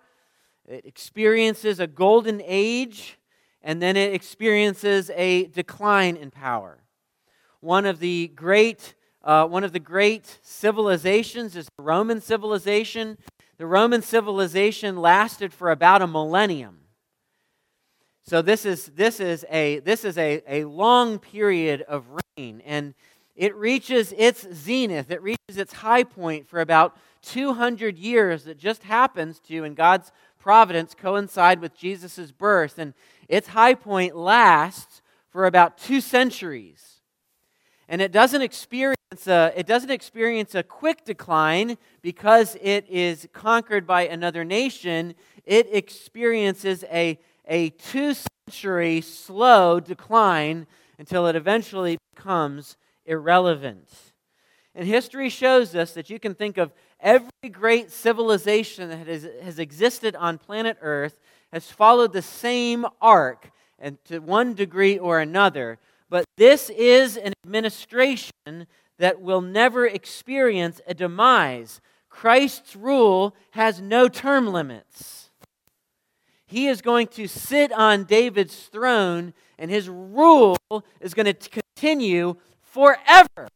it 0.67 0.87
experiences 0.87 1.79
a 1.79 1.87
golden 1.87 2.41
age, 2.43 3.19
and 3.63 3.83
then 3.83 3.97
it 3.97 4.15
experiences 4.15 5.11
a 5.15 5.45
decline 5.49 6.17
in 6.17 6.31
power. 6.31 6.79
One 7.61 7.85
of 7.85 7.99
the 7.99 8.29
great, 8.29 8.95
uh, 9.23 9.47
one 9.47 9.63
of 9.63 9.73
the 9.73 9.79
great 9.79 10.39
civilizations 10.43 11.55
is 11.55 11.69
the 11.77 11.85
Roman 11.85 12.21
civilization. 12.23 13.19
The 13.59 13.67
Roman 13.67 14.01
civilization 14.01 14.97
lasted 14.97 15.53
for 15.53 15.71
about 15.71 16.01
a 16.01 16.07
millennium. 16.07 16.79
So 18.23 18.41
this 18.41 18.65
is, 18.65 18.87
this 18.87 19.21
is, 19.21 19.45
a, 19.51 19.81
this 19.81 20.05
is 20.05 20.17
a, 20.17 20.43
a 20.49 20.65
long 20.65 21.19
period 21.19 21.83
of 21.83 22.05
reign, 22.39 22.63
and 22.65 22.95
it 23.37 23.55
reaches 23.55 24.15
its 24.17 24.47
zenith, 24.53 25.11
it 25.11 25.23
reaches 25.23 25.59
its 25.59 25.75
high 25.75 26.05
point 26.05 26.49
for 26.49 26.61
about 26.61 26.97
200 27.27 27.99
years. 27.99 28.45
that 28.45 28.59
just 28.59 28.85
happens 28.85 29.41
to, 29.41 29.65
in 29.65 29.75
God's 29.75 30.13
providence, 30.39 30.95
coincide 30.95 31.61
with 31.61 31.77
Jesus' 31.77 32.31
birth, 32.31 32.79
and 32.79 32.95
its 33.29 33.49
high 33.49 33.75
point 33.75 34.17
lasts 34.17 35.03
for 35.29 35.45
about 35.45 35.77
two 35.77 36.01
centuries. 36.01 37.01
And 37.89 38.01
it 38.01 38.13
doesn't 38.13 38.43
experience 38.43 39.27
a, 39.27 39.53
it 39.57 39.67
doesn't 39.67 39.91
experience 39.91 40.55
a 40.55 40.63
quick 40.63 41.05
decline 41.05 41.79
because 42.03 42.57
it 42.61 42.89
is 42.89 43.29
conquered 43.33 43.87
by 43.87 44.07
another 44.07 44.45
nation. 44.45 45.15
It 45.45 45.69
experiences 45.73 46.85
a 46.91 47.19
a 47.47 47.71
two 47.71 48.15
century 48.49 49.01
slow 49.01 49.81
decline 49.81 50.67
until 50.99 51.27
it 51.27 51.37
eventually 51.37 51.99
becomes 52.15 52.77
irrelevant. 53.05 53.89
And 54.77 54.87
history 54.87 55.31
shows 55.31 55.75
us 55.75 55.95
that 55.95 56.11
you 56.11 56.21
can 56.21 56.35
think 56.35 56.59
of 56.59 56.71
every 57.01 57.49
great 57.51 57.91
civilization 57.91 58.91
that 58.91 59.07
has, 59.07 59.27
has 59.43 59.59
existed 59.59 60.15
on 60.15 60.37
planet 60.37 60.77
Earth 60.83 61.19
has 61.51 61.71
followed 61.71 62.13
the 62.13 62.21
same 62.21 62.85
arc 63.01 63.51
and 63.79 63.97
to 64.05 64.19
one 64.19 64.53
degree 64.53 64.99
or 64.99 65.19
another. 65.19 65.79
But 66.11 66.27
this 66.37 66.69
is 66.69 67.17
an 67.17 67.33
administration 67.47 68.67
that 68.99 69.23
will 69.23 69.41
never 69.41 69.87
experience 69.87 70.83
a 70.87 70.93
demise. 70.93 71.81
Christ's 72.11 72.77
rule 72.77 73.35
has 73.53 73.81
no 73.81 74.09
term 74.09 74.47
limits. 74.47 75.31
He 76.47 76.67
is 76.67 76.83
going 76.83 77.07
to 77.09 77.27
sit 77.27 77.73
on 77.73 78.05
David's 78.05 78.65
throne, 78.65 79.33
and 79.59 79.71
his 79.71 79.89
rule 79.89 80.59
is 81.01 81.15
going 81.15 81.33
to 81.35 81.63
continue 81.77 82.37
forever. 82.61 83.49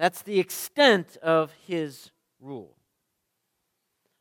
That's 0.00 0.22
the 0.22 0.40
extent 0.40 1.18
of 1.22 1.52
his 1.66 2.10
rule. 2.40 2.74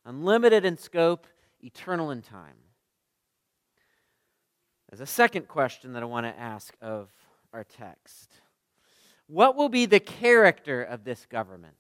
Unlimited 0.04 0.66
in 0.66 0.78
scope, 0.78 1.26
eternal 1.62 2.12
in 2.12 2.22
time. 2.22 2.58
There's 4.90 5.00
a 5.00 5.06
second 5.06 5.48
question 5.48 5.94
that 5.94 6.04
I 6.04 6.06
want 6.06 6.26
to 6.26 6.38
ask 6.38 6.76
of 6.82 7.08
our 7.54 7.64
text 7.64 8.30
What 9.28 9.56
will 9.56 9.70
be 9.70 9.86
the 9.86 10.02
character 10.02 10.84
of 10.84 11.06
this 11.06 11.26
government? 11.26 11.76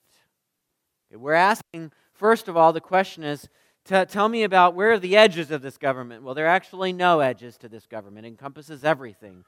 We're 1.11 1.33
asking, 1.33 1.91
first 2.13 2.47
of 2.47 2.55
all, 2.55 2.71
the 2.71 2.79
question 2.79 3.25
is 3.25 3.49
T- 3.83 4.05
tell 4.05 4.29
me 4.29 4.43
about 4.43 4.75
where 4.75 4.93
are 4.93 4.99
the 4.99 5.17
edges 5.17 5.51
of 5.51 5.61
this 5.61 5.77
government? 5.77 6.23
Well, 6.23 6.35
there 6.35 6.45
are 6.45 6.55
actually 6.55 6.93
no 6.93 7.19
edges 7.19 7.57
to 7.57 7.67
this 7.67 7.85
government. 7.85 8.25
It 8.25 8.29
encompasses 8.29 8.85
everything. 8.85 9.43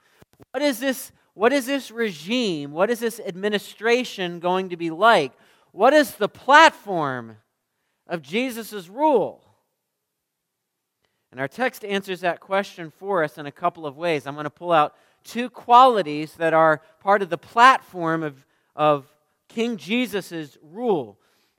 What 0.52 0.62
is 0.62 0.80
this, 0.80 1.14
what 1.34 1.54
is 1.54 1.66
this 1.66 1.92
regime? 1.92 2.72
What 2.72 2.90
is 2.90 3.00
this 3.00 3.20
administration 3.20 4.40
going 4.40 4.70
to 4.70 4.78
be 4.78 4.90
like? 4.90 5.32
What 5.72 5.94
is 5.94 6.16
the 6.16 6.30
platform 6.30 7.38
of 8.08 8.22
Jesus' 8.22 8.90
rule? 8.90 9.44
And 11.32 11.40
our 11.40 11.48
text 11.48 11.86
answers 11.86 12.22
that 12.22 12.42
question 12.42 12.92
for 12.92 13.24
us 13.24 13.38
in 13.38 13.46
a 13.46 13.52
couple 13.52 13.86
of 13.86 13.96
ways. 13.96 14.28
I'm 14.28 14.34
going 14.34 14.44
to 14.44 14.50
pull 14.50 14.74
out 14.74 14.96
two 15.24 15.50
qualities 15.50 16.34
that 16.34 16.54
are 16.54 16.82
part 17.00 17.22
of 17.22 17.30
the 17.30 17.38
platform 17.38 18.24
of, 18.24 18.46
of 18.76 19.06
King 19.48 19.78
Jesus' 19.78 20.58
rule. 20.62 21.18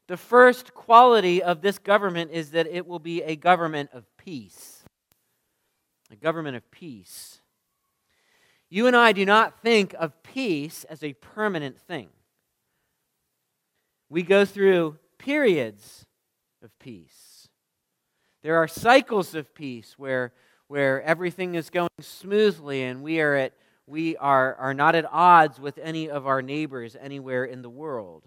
The 0.09 0.17
first 0.19 0.75
quality 0.75 1.43
of 1.43 1.63
this 1.63 1.79
government 1.79 2.33
is 2.33 2.51
that 2.51 2.67
it 2.67 2.87
will 2.87 2.99
be 2.99 3.23
a 3.23 3.37
government 3.37 3.91
of 3.95 4.05
peace. 4.19 4.85
A 6.11 6.17
government 6.17 6.57
of 6.57 6.71
peace. 6.71 7.42
You 8.73 8.87
and 8.87 8.97
I 8.97 9.13
do 9.13 9.27
not 9.27 9.61
think 9.61 9.95
of 9.99 10.23
peace 10.23 10.85
as 10.85 11.03
a 11.03 11.13
permanent 11.13 11.79
thing. 11.79 12.09
We 14.09 14.23
go 14.23 14.47
through 14.47 14.97
periods 15.19 16.07
of 16.65 16.71
peace. 16.79 17.51
There 18.43 18.57
are 18.57 18.67
cycles 18.67 19.35
of 19.35 19.55
peace 19.55 19.97
where, 19.99 20.33
where 20.69 21.03
everything 21.03 21.55
is 21.55 21.69
going 21.69 21.91
smoothly 22.01 22.85
and 22.85 23.03
we 23.03 23.21
are, 23.21 23.35
at, 23.35 23.53
we 23.87 24.17
are, 24.17 24.55
are 24.55 24.73
not 24.73 24.95
at 24.95 25.05
odds 25.05 25.61
with 25.61 25.77
any 25.77 26.09
of 26.09 26.27
our 26.27 26.41
neighbors 26.41 26.97
anywhere 26.99 27.45
in 27.45 27.61
the 27.61 27.69
world. 27.69 28.27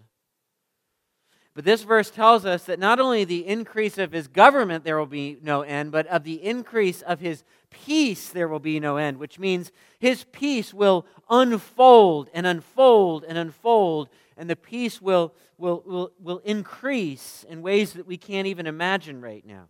But 1.56 1.64
this 1.64 1.84
verse 1.84 2.10
tells 2.10 2.44
us 2.44 2.64
that 2.64 2.78
not 2.78 3.00
only 3.00 3.24
the 3.24 3.46
increase 3.46 3.96
of 3.96 4.12
his 4.12 4.28
government 4.28 4.84
there 4.84 4.98
will 4.98 5.06
be 5.06 5.38
no 5.42 5.62
end, 5.62 5.90
but 5.90 6.06
of 6.08 6.22
the 6.22 6.44
increase 6.44 7.00
of 7.00 7.20
his 7.20 7.44
peace 7.70 8.28
there 8.28 8.46
will 8.46 8.58
be 8.58 8.78
no 8.78 8.98
end, 8.98 9.16
which 9.16 9.38
means 9.38 9.72
his 9.98 10.24
peace 10.32 10.74
will 10.74 11.06
unfold 11.30 12.28
and 12.34 12.46
unfold 12.46 13.24
and 13.24 13.38
unfold, 13.38 14.10
and 14.36 14.50
the 14.50 14.54
peace 14.54 15.00
will, 15.00 15.32
will, 15.56 15.82
will, 15.86 16.12
will 16.20 16.42
increase 16.44 17.46
in 17.48 17.62
ways 17.62 17.94
that 17.94 18.06
we 18.06 18.18
can't 18.18 18.46
even 18.46 18.66
imagine 18.66 19.22
right 19.22 19.46
now. 19.46 19.68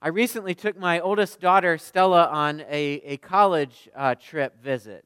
I 0.00 0.10
recently 0.10 0.54
took 0.54 0.78
my 0.78 1.00
oldest 1.00 1.40
daughter, 1.40 1.76
Stella, 1.76 2.28
on 2.28 2.60
a, 2.70 3.02
a 3.04 3.16
college 3.16 3.88
uh, 3.96 4.14
trip 4.14 4.62
visit. 4.62 5.04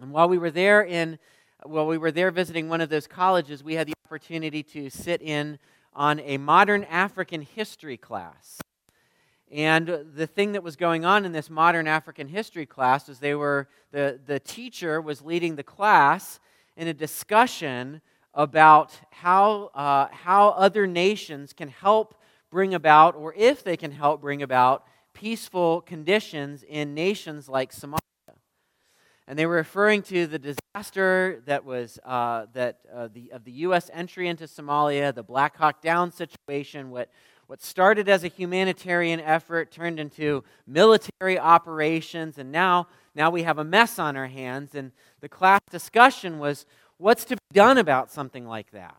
And 0.00 0.12
while 0.12 0.28
we 0.28 0.38
were 0.38 0.52
there 0.52 0.80
in 0.80 1.18
while 1.64 1.86
we 1.86 1.98
were 1.98 2.12
there 2.12 2.30
visiting 2.30 2.68
one 2.68 2.80
of 2.82 2.90
those 2.90 3.06
colleges, 3.06 3.64
we 3.64 3.74
had 3.74 3.88
the 3.88 3.94
opportunity 4.04 4.62
to 4.62 4.90
sit 4.90 5.22
in 5.22 5.58
on 5.94 6.20
a 6.20 6.36
modern 6.36 6.84
African 6.84 7.40
history 7.40 7.96
class. 7.96 8.60
And 9.50 10.04
the 10.14 10.26
thing 10.26 10.52
that 10.52 10.62
was 10.62 10.76
going 10.76 11.06
on 11.06 11.24
in 11.24 11.32
this 11.32 11.48
modern 11.48 11.88
African 11.88 12.28
history 12.28 12.66
class 12.66 13.08
is 13.08 13.18
they 13.18 13.34
were 13.34 13.66
the, 13.92 14.20
the 14.26 14.38
teacher 14.38 15.00
was 15.00 15.22
leading 15.22 15.56
the 15.56 15.62
class 15.62 16.38
in 16.76 16.86
a 16.86 16.92
discussion 16.92 18.02
about 18.34 18.92
how, 19.10 19.70
uh, 19.74 20.08
how 20.12 20.48
other 20.50 20.86
nations 20.86 21.54
can 21.54 21.68
help 21.68 22.14
bring 22.50 22.74
about, 22.74 23.16
or 23.16 23.32
if 23.34 23.64
they 23.64 23.78
can 23.78 23.90
help 23.90 24.20
bring 24.20 24.42
about, 24.42 24.84
peaceful 25.14 25.80
conditions 25.80 26.62
in 26.62 26.92
nations 26.92 27.48
like 27.48 27.72
Somalia. 27.72 28.00
And 29.26 29.38
they 29.38 29.46
were 29.46 29.54
referring 29.54 30.02
to 30.02 30.26
the 30.26 30.38
disaster 30.38 31.42
that 31.46 31.64
was 31.64 31.98
uh, 32.04 32.46
that 32.52 32.80
uh, 32.94 33.08
the, 33.12 33.32
of 33.32 33.44
the 33.44 33.52
U.S. 33.52 33.90
entry 33.92 34.28
into 34.28 34.44
Somalia, 34.44 35.14
the 35.14 35.22
Black 35.22 35.56
Hawk 35.56 35.80
Down 35.80 36.12
situation, 36.12 36.90
what, 36.90 37.08
what 37.46 37.62
started 37.62 38.08
as 38.08 38.22
a 38.22 38.28
humanitarian 38.28 39.20
effort 39.20 39.70
turned 39.70 39.98
into 39.98 40.44
military 40.66 41.38
operations, 41.38 42.36
and 42.36 42.52
now, 42.52 42.86
now 43.14 43.30
we 43.30 43.44
have 43.44 43.58
a 43.58 43.64
mess 43.64 43.98
on 43.98 44.14
our 44.14 44.26
hands. 44.26 44.74
And 44.74 44.92
the 45.20 45.28
class 45.28 45.60
discussion 45.70 46.38
was 46.38 46.66
what's 46.98 47.24
to 47.24 47.36
be 47.36 47.54
done 47.54 47.78
about 47.78 48.10
something 48.10 48.46
like 48.46 48.72
that? 48.72 48.96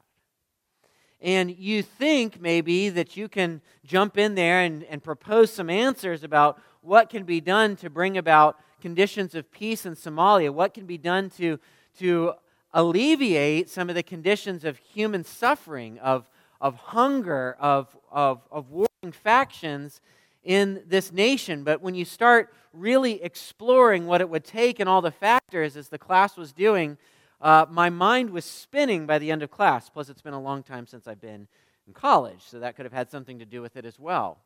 And 1.21 1.55
you 1.55 1.83
think 1.83 2.41
maybe 2.41 2.89
that 2.89 3.15
you 3.15 3.27
can 3.27 3.61
jump 3.85 4.17
in 4.17 4.33
there 4.33 4.61
and, 4.61 4.83
and 4.85 5.03
propose 5.03 5.51
some 5.51 5.69
answers 5.69 6.23
about 6.23 6.59
what 6.81 7.09
can 7.09 7.23
be 7.23 7.41
done 7.41 7.75
to 7.77 7.89
bring 7.89 8.17
about 8.17 8.59
conditions 8.81 9.35
of 9.35 9.51
peace 9.51 9.85
in 9.85 9.95
Somalia, 9.95 10.51
what 10.51 10.73
can 10.73 10.85
be 10.85 10.97
done 10.97 11.29
to, 11.31 11.59
to 11.99 12.33
alleviate 12.73 13.69
some 13.69 13.89
of 13.89 13.95
the 13.95 14.03
conditions 14.03 14.63
of 14.63 14.77
human 14.77 15.23
suffering, 15.23 15.97
of, 15.99 16.29
of 16.59 16.75
hunger, 16.75 17.55
of, 17.59 17.95
of, 18.11 18.41
of 18.51 18.69
warring 18.69 19.11
factions 19.11 20.01
in 20.43 20.83
this 20.85 21.11
nation. 21.11 21.63
But 21.63 21.81
when 21.81 21.95
you 21.95 22.05
start 22.05 22.53
really 22.73 23.23
exploring 23.23 24.05
what 24.05 24.21
it 24.21 24.29
would 24.29 24.43
take 24.43 24.79
and 24.79 24.89
all 24.89 25.01
the 25.01 25.11
factors, 25.11 25.77
as 25.77 25.89
the 25.89 25.97
class 25.97 26.37
was 26.37 26.53
doing, 26.53 26.97
uh, 27.41 27.65
my 27.69 27.89
mind 27.89 28.29
was 28.29 28.45
spinning 28.45 29.05
by 29.05 29.19
the 29.19 29.31
end 29.31 29.43
of 29.43 29.51
class. 29.51 29.89
Plus, 29.89 30.09
it's 30.09 30.21
been 30.21 30.33
a 30.33 30.41
long 30.41 30.63
time 30.63 30.85
since 30.85 31.07
I've 31.07 31.21
been 31.21 31.47
in 31.87 31.93
college, 31.93 32.41
so 32.41 32.59
that 32.59 32.75
could 32.75 32.85
have 32.85 32.93
had 32.93 33.11
something 33.11 33.39
to 33.39 33.45
do 33.45 33.61
with 33.61 33.75
it 33.75 33.85
as 33.85 33.99
well. 33.99 34.39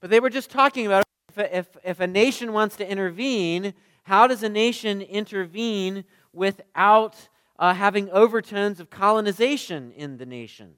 But 0.00 0.10
they 0.10 0.20
were 0.20 0.30
just 0.30 0.50
talking 0.50 0.86
about 0.86 1.04
if, 1.38 1.76
if 1.84 2.00
a 2.00 2.06
nation 2.06 2.52
wants 2.52 2.76
to 2.76 2.88
intervene, 2.88 3.74
how 4.04 4.26
does 4.26 4.42
a 4.42 4.48
nation 4.48 5.00
intervene 5.00 6.04
without 6.32 7.28
uh, 7.58 7.74
having 7.74 8.10
overtones 8.10 8.80
of 8.80 8.90
colonization 8.90 9.92
in 9.92 10.18
the 10.18 10.26
nation? 10.26 10.74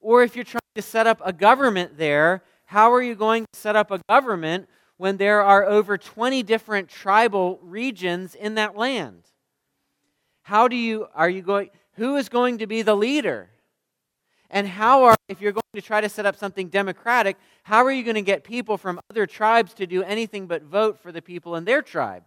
Or 0.00 0.22
if 0.22 0.34
you're 0.34 0.44
trying 0.44 0.60
to 0.74 0.82
set 0.82 1.06
up 1.06 1.20
a 1.24 1.32
government 1.32 1.98
there, 1.98 2.42
how 2.66 2.92
are 2.92 3.02
you 3.02 3.14
going 3.14 3.44
to 3.52 3.58
set 3.58 3.76
up 3.76 3.90
a 3.90 4.00
government 4.08 4.68
when 4.96 5.16
there 5.16 5.42
are 5.42 5.64
over 5.64 5.96
20 5.96 6.42
different 6.42 6.88
tribal 6.88 7.58
regions 7.62 8.34
in 8.34 8.56
that 8.56 8.76
land? 8.76 9.22
How 10.42 10.68
do 10.68 10.76
you, 10.76 11.06
are 11.14 11.28
you 11.28 11.42
going, 11.42 11.70
who 11.94 12.16
is 12.16 12.28
going 12.28 12.58
to 12.58 12.66
be 12.66 12.82
the 12.82 12.94
leader? 12.94 13.50
And 14.50 14.68
how 14.68 15.04
are, 15.04 15.16
if 15.28 15.40
you're 15.40 15.52
going 15.52 15.62
to 15.74 15.82
try 15.82 16.00
to 16.00 16.08
set 16.08 16.26
up 16.26 16.36
something 16.36 16.68
democratic, 16.68 17.36
how 17.64 17.84
are 17.84 17.90
you 17.90 18.04
going 18.04 18.14
to 18.14 18.22
get 18.22 18.44
people 18.44 18.76
from 18.76 19.00
other 19.10 19.26
tribes 19.26 19.74
to 19.74 19.86
do 19.86 20.02
anything 20.02 20.46
but 20.46 20.62
vote 20.62 20.98
for 21.00 21.10
the 21.10 21.22
people 21.22 21.56
in 21.56 21.64
their 21.64 21.82
tribe? 21.82 22.22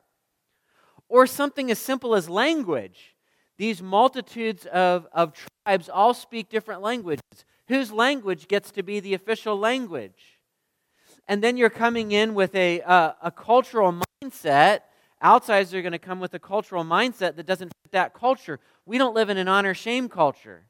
Or 1.08 1.26
something 1.26 1.72
as 1.72 1.80
simple 1.80 2.16
as 2.16 2.30
language. 2.30 3.16
These 3.58 3.82
multitudes 3.82 4.66
of, 4.66 5.08
of 5.12 5.34
tribes 5.66 5.90
all 5.90 6.14
speak 6.14 6.50
different 6.50 6.82
languages. 6.82 7.24
Whose 7.68 7.92
language 7.92 8.48
gets 8.48 8.72
to 8.72 8.84
be 8.84 9.00
the 9.00 9.14
official 9.14 9.58
language? 9.58 10.40
And 11.28 11.44
then 11.44 11.58
you're 11.58 11.70
coming 11.70 12.12
in 12.12 12.34
with 12.34 12.56
a, 12.56 12.82
uh, 12.82 13.14
a 13.22 13.32
cultural 13.32 14.02
mindset. 14.24 14.82
Outsiders 15.24 15.74
are 15.74 15.82
going 15.82 15.92
to 15.92 16.00
come 16.00 16.20
with 16.20 16.34
a 16.34 16.40
cultural 16.40 16.84
mindset 16.84 17.36
that 17.36 17.46
doesn't 17.46 17.68
fit 17.68 17.92
that 17.92 18.14
culture. 18.14 18.60
We 18.86 18.98
don't 18.98 19.14
live 19.14 19.30
in 19.30 19.38
an 19.38 19.48
honor 19.48 19.74
shame 19.74 20.10
culture, 20.10 20.66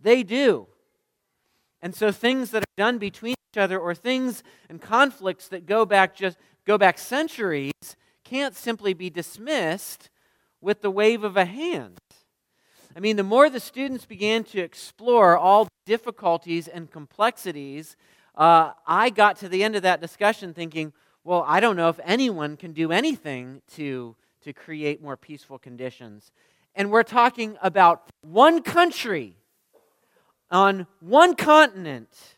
they 0.00 0.22
do. 0.22 0.68
And 1.80 1.94
so 1.94 2.10
things 2.12 2.50
that 2.50 2.62
are 2.62 2.76
done 2.76 2.98
between 2.98 3.34
each 3.52 3.58
other 3.58 3.78
or 3.78 3.94
things 3.94 4.42
and 4.68 4.80
conflicts 4.80 5.48
that 5.48 5.66
go 5.66 5.84
back 5.86 6.16
just 6.16 6.36
go 6.66 6.76
back 6.76 6.98
centuries 6.98 7.72
can't 8.24 8.54
simply 8.54 8.92
be 8.92 9.08
dismissed 9.08 10.10
with 10.60 10.82
the 10.82 10.90
wave 10.90 11.24
of 11.24 11.36
a 11.36 11.44
hand. 11.44 11.98
I 12.94 13.00
mean, 13.00 13.16
the 13.16 13.22
more 13.22 13.48
the 13.48 13.60
students 13.60 14.04
began 14.04 14.44
to 14.44 14.60
explore 14.60 15.38
all 15.38 15.64
the 15.64 15.70
difficulties 15.86 16.68
and 16.68 16.90
complexities, 16.90 17.96
uh, 18.34 18.72
I 18.86 19.10
got 19.10 19.36
to 19.38 19.48
the 19.48 19.64
end 19.64 19.76
of 19.76 19.82
that 19.82 20.00
discussion 20.00 20.52
thinking, 20.52 20.92
well, 21.24 21.44
I 21.46 21.60
don't 21.60 21.76
know 21.76 21.88
if 21.88 22.00
anyone 22.04 22.56
can 22.56 22.72
do 22.72 22.92
anything 22.92 23.62
to, 23.74 24.16
to 24.42 24.52
create 24.52 25.02
more 25.02 25.16
peaceful 25.16 25.58
conditions. 25.58 26.30
And 26.74 26.90
we're 26.90 27.02
talking 27.02 27.56
about 27.62 28.10
one 28.20 28.62
country 28.62 29.37
on 30.50 30.86
one 31.00 31.34
continent 31.34 32.36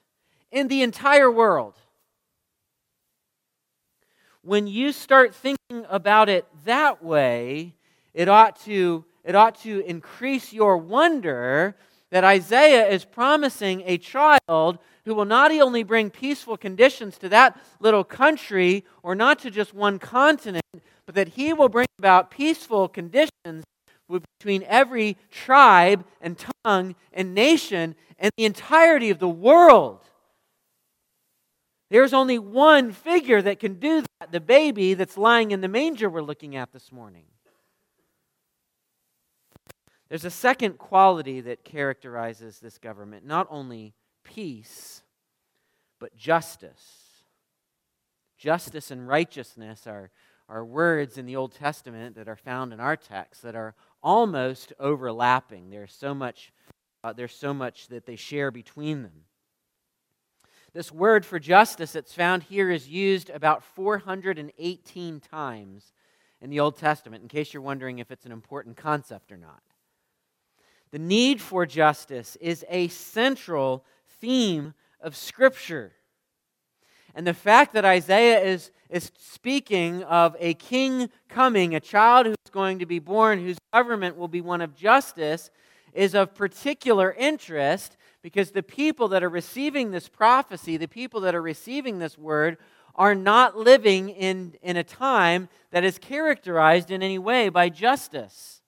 in 0.50 0.68
the 0.68 0.82
entire 0.82 1.30
world. 1.30 1.74
When 4.42 4.66
you 4.66 4.92
start 4.92 5.34
thinking 5.34 5.84
about 5.88 6.28
it 6.28 6.46
that 6.64 7.04
way, 7.04 7.74
it 8.14 8.28
ought 8.28 8.58
to, 8.62 9.04
it 9.24 9.34
ought 9.34 9.60
to 9.62 9.80
increase 9.80 10.52
your 10.52 10.76
wonder 10.78 11.76
that 12.10 12.24
Isaiah 12.24 12.88
is 12.88 13.04
promising 13.04 13.82
a 13.86 13.98
child 13.98 14.78
who 15.04 15.14
will 15.14 15.24
not 15.24 15.52
only 15.52 15.82
bring 15.82 16.10
peaceful 16.10 16.56
conditions 16.56 17.18
to 17.18 17.28
that 17.28 17.58
little 17.80 18.04
country 18.04 18.84
or 19.02 19.14
not 19.14 19.38
to 19.40 19.50
just 19.50 19.74
one 19.74 19.98
continent, 19.98 20.64
but 21.06 21.14
that 21.14 21.28
he 21.28 21.52
will 21.52 21.68
bring 21.68 21.86
about 21.98 22.30
peaceful 22.30 22.88
conditions 22.88 23.64
between 24.10 24.62
every 24.64 25.16
tribe 25.30 26.04
and 26.20 26.36
tongue 26.64 26.94
and 27.12 27.34
nation 27.34 27.94
and 28.18 28.32
the 28.36 28.44
entirety 28.44 29.10
of 29.10 29.18
the 29.18 29.28
world. 29.28 30.04
There's 31.90 32.12
only 32.12 32.38
one 32.38 32.92
figure 32.92 33.42
that 33.42 33.58
can 33.58 33.74
do 33.74 34.02
that 34.20 34.32
the 34.32 34.40
baby 34.40 34.94
that's 34.94 35.16
lying 35.16 35.50
in 35.50 35.60
the 35.60 35.68
manger 35.68 36.08
we're 36.08 36.22
looking 36.22 36.54
at 36.54 36.72
this 36.72 36.92
morning. 36.92 37.24
There's 40.08 40.24
a 40.24 40.30
second 40.30 40.78
quality 40.78 41.40
that 41.42 41.64
characterizes 41.64 42.58
this 42.58 42.78
government 42.78 43.24
not 43.24 43.46
only 43.48 43.94
peace, 44.24 45.02
but 46.00 46.16
justice. 46.16 47.24
Justice 48.36 48.90
and 48.90 49.06
righteousness 49.06 49.86
are, 49.86 50.10
are 50.50 50.64
words 50.64 51.16
in 51.16 51.26
the 51.26 51.36
Old 51.36 51.52
Testament 51.52 52.16
that 52.16 52.28
are 52.28 52.36
found 52.36 52.72
in 52.72 52.80
our 52.80 52.96
text 52.96 53.42
that 53.42 53.54
are 53.54 53.74
almost 54.02 54.72
overlapping. 54.80 55.70
There's 55.70 55.94
so 55.94 56.12
much, 56.12 56.52
uh, 57.04 57.12
there's 57.12 57.34
so 57.34 57.54
much 57.54 57.86
that 57.88 58.04
they 58.04 58.16
share 58.16 58.50
between 58.50 59.02
them. 59.02 59.24
This 60.72 60.90
word 60.90 61.24
for 61.24 61.38
justice 61.38 61.92
that's 61.92 62.12
found 62.12 62.42
here 62.42 62.70
is 62.70 62.88
used 62.88 63.30
about 63.30 63.62
418 63.62 65.20
times 65.20 65.92
in 66.40 66.50
the 66.50 66.60
Old 66.60 66.76
Testament, 66.76 67.22
in 67.22 67.28
case 67.28 67.54
you're 67.54 67.62
wondering 67.62 67.98
if 67.98 68.10
it's 68.10 68.26
an 68.26 68.32
important 68.32 68.76
concept 68.76 69.30
or 69.30 69.36
not. 69.36 69.62
The 70.90 70.98
need 70.98 71.40
for 71.40 71.64
justice 71.64 72.36
is 72.40 72.64
a 72.68 72.88
central 72.88 73.84
theme 74.20 74.74
of 75.00 75.16
Scripture. 75.16 75.92
And 77.14 77.26
the 77.26 77.34
fact 77.34 77.74
that 77.74 77.84
Isaiah 77.84 78.40
is, 78.40 78.70
is 78.88 79.10
speaking 79.18 80.02
of 80.04 80.36
a 80.38 80.54
king 80.54 81.10
coming, 81.28 81.74
a 81.74 81.80
child 81.80 82.26
who's 82.26 82.36
going 82.50 82.78
to 82.78 82.86
be 82.86 82.98
born, 82.98 83.40
whose 83.40 83.58
government 83.72 84.16
will 84.16 84.28
be 84.28 84.40
one 84.40 84.60
of 84.60 84.76
justice, 84.76 85.50
is 85.92 86.14
of 86.14 86.34
particular 86.34 87.12
interest 87.12 87.96
because 88.22 88.50
the 88.50 88.62
people 88.62 89.08
that 89.08 89.22
are 89.22 89.28
receiving 89.28 89.90
this 89.90 90.08
prophecy, 90.08 90.76
the 90.76 90.86
people 90.86 91.20
that 91.22 91.34
are 91.34 91.42
receiving 91.42 91.98
this 91.98 92.18
word, 92.18 92.58
are 92.94 93.14
not 93.14 93.56
living 93.56 94.10
in, 94.10 94.54
in 94.62 94.76
a 94.76 94.84
time 94.84 95.48
that 95.70 95.84
is 95.84 95.98
characterized 95.98 96.90
in 96.90 97.02
any 97.02 97.18
way 97.18 97.48
by 97.48 97.68
justice. 97.68 98.60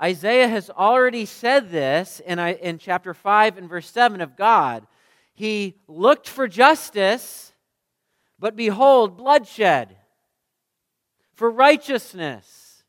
Isaiah 0.00 0.48
has 0.48 0.68
already 0.68 1.24
said 1.24 1.70
this 1.70 2.20
in, 2.20 2.38
in 2.38 2.78
chapter 2.78 3.14
5 3.14 3.56
and 3.56 3.68
verse 3.68 3.90
7 3.90 4.20
of 4.20 4.36
God. 4.36 4.86
He 5.32 5.76
looked 5.88 6.28
for 6.28 6.48
justice 6.48 7.52
but 8.38 8.56
behold, 8.56 9.16
bloodshed 9.16 9.96
for 11.34 11.50
righteousness. 11.50 12.82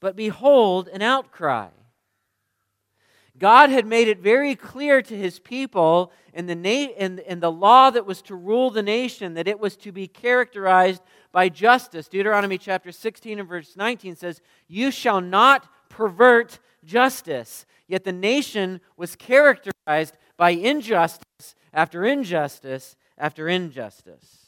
But 0.00 0.16
behold, 0.16 0.88
an 0.88 1.02
outcry. 1.02 1.68
God 3.36 3.70
had 3.70 3.86
made 3.86 4.06
it 4.06 4.18
very 4.18 4.54
clear 4.54 5.02
to 5.02 5.16
his 5.16 5.40
people 5.40 6.12
in 6.32 6.46
the, 6.46 6.54
na- 6.54 6.92
in, 6.96 7.18
in 7.20 7.40
the 7.40 7.50
law 7.50 7.90
that 7.90 8.06
was 8.06 8.22
to 8.22 8.34
rule 8.36 8.70
the 8.70 8.82
nation 8.82 9.34
that 9.34 9.48
it 9.48 9.58
was 9.58 9.76
to 9.78 9.90
be 9.90 10.06
characterized 10.06 11.02
by 11.32 11.48
justice. 11.48 12.06
Deuteronomy 12.06 12.58
chapter 12.58 12.92
16 12.92 13.40
and 13.40 13.48
verse 13.48 13.76
19 13.76 14.14
says, 14.14 14.40
You 14.68 14.92
shall 14.92 15.20
not 15.20 15.68
pervert 15.88 16.60
justice. 16.84 17.66
Yet 17.88 18.04
the 18.04 18.12
nation 18.12 18.80
was 18.96 19.16
characterized 19.16 20.16
by 20.36 20.50
injustice 20.50 21.54
after 21.72 22.04
injustice 22.04 22.96
after 23.18 23.48
injustice. 23.48 24.43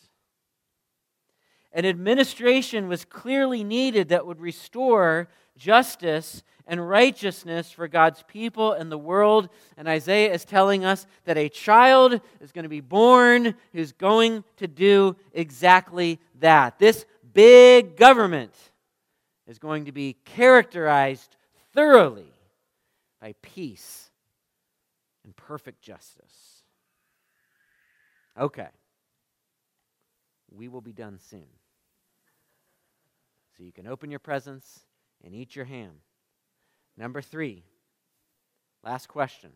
An 1.76 1.84
administration 1.84 2.88
was 2.88 3.04
clearly 3.04 3.62
needed 3.62 4.08
that 4.08 4.26
would 4.26 4.40
restore 4.40 5.28
justice 5.58 6.42
and 6.66 6.88
righteousness 6.88 7.70
for 7.70 7.86
God's 7.86 8.24
people 8.26 8.72
and 8.72 8.90
the 8.90 8.96
world. 8.96 9.50
And 9.76 9.86
Isaiah 9.86 10.32
is 10.32 10.46
telling 10.46 10.86
us 10.86 11.06
that 11.26 11.36
a 11.36 11.50
child 11.50 12.18
is 12.40 12.50
going 12.50 12.62
to 12.62 12.70
be 12.70 12.80
born 12.80 13.54
who's 13.74 13.92
going 13.92 14.42
to 14.56 14.66
do 14.66 15.16
exactly 15.34 16.18
that. 16.40 16.78
This 16.78 17.04
big 17.34 17.98
government 17.98 18.54
is 19.46 19.58
going 19.58 19.84
to 19.84 19.92
be 19.92 20.16
characterized 20.24 21.36
thoroughly 21.74 22.32
by 23.20 23.34
peace 23.42 24.10
and 25.26 25.36
perfect 25.36 25.82
justice. 25.82 26.62
Okay. 28.40 28.68
We 30.50 30.68
will 30.68 30.80
be 30.80 30.94
done 30.94 31.18
soon. 31.18 31.44
So 33.56 33.64
you 33.64 33.72
can 33.72 33.86
open 33.86 34.10
your 34.10 34.20
presents 34.20 34.80
and 35.24 35.34
eat 35.34 35.56
your 35.56 35.64
ham. 35.64 35.92
Number 36.96 37.22
three, 37.22 37.64
last 38.84 39.08
question. 39.08 39.50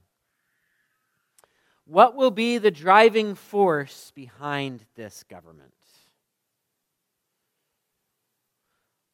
What 1.84 2.14
will 2.14 2.30
be 2.30 2.58
the 2.58 2.70
driving 2.70 3.34
force 3.34 4.12
behind 4.14 4.84
this 4.94 5.24
government? 5.28 5.74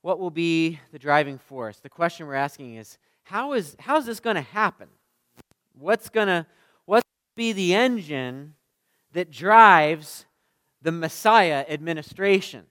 What 0.02 0.20
will 0.20 0.30
be 0.30 0.78
the 0.92 0.98
driving 0.98 1.38
force? 1.38 1.78
The 1.78 1.88
question 1.88 2.26
we're 2.26 2.34
asking 2.34 2.76
is 2.76 2.98
how 3.24 3.54
is, 3.54 3.74
how 3.80 3.96
is 3.96 4.06
this 4.06 4.20
going 4.20 4.36
to 4.36 4.42
happen? 4.42 4.88
What's 5.76 6.08
going 6.08 6.28
to 6.28 6.46
what 6.84 7.02
be 7.34 7.52
the 7.52 7.74
engine 7.74 8.54
that 9.14 9.32
drives 9.32 10.26
the 10.80 10.92
Messiah 10.92 11.64
administration? 11.68 12.66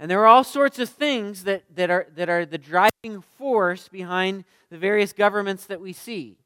And 0.00 0.10
there 0.10 0.22
are 0.22 0.26
all 0.26 0.44
sorts 0.44 0.78
of 0.78 0.88
things 0.88 1.44
that, 1.44 1.62
that, 1.76 1.90
are, 1.90 2.06
that 2.16 2.30
are 2.30 2.46
the 2.46 2.56
driving 2.56 3.20
force 3.36 3.86
behind 3.86 4.44
the 4.70 4.78
various 4.78 5.12
governments 5.12 5.66
that 5.66 5.78
we 5.78 5.92
see. 5.92 6.38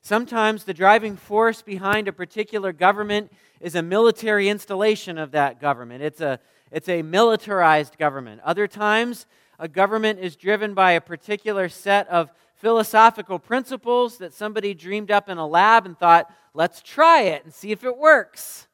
Sometimes 0.00 0.64
the 0.64 0.74
driving 0.74 1.16
force 1.16 1.62
behind 1.62 2.08
a 2.08 2.12
particular 2.12 2.72
government 2.72 3.32
is 3.60 3.76
a 3.76 3.82
military 3.82 4.48
installation 4.48 5.18
of 5.18 5.30
that 5.30 5.60
government. 5.60 6.02
It's 6.02 6.20
a, 6.20 6.40
it's 6.72 6.88
a 6.88 7.02
militarized 7.02 7.96
government. 7.96 8.40
Other 8.44 8.66
times, 8.66 9.26
a 9.60 9.68
government 9.68 10.18
is 10.18 10.34
driven 10.34 10.74
by 10.74 10.92
a 10.92 11.00
particular 11.00 11.68
set 11.68 12.08
of 12.08 12.32
philosophical 12.56 13.38
principles 13.38 14.18
that 14.18 14.34
somebody 14.34 14.74
dreamed 14.74 15.12
up 15.12 15.28
in 15.28 15.38
a 15.38 15.46
lab 15.46 15.86
and 15.86 15.96
thought, 15.96 16.28
let's 16.54 16.82
try 16.82 17.22
it 17.22 17.44
and 17.44 17.54
see 17.54 17.70
if 17.70 17.84
it 17.84 17.96
works. 17.96 18.66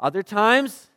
Other 0.00 0.24
times, 0.24 0.89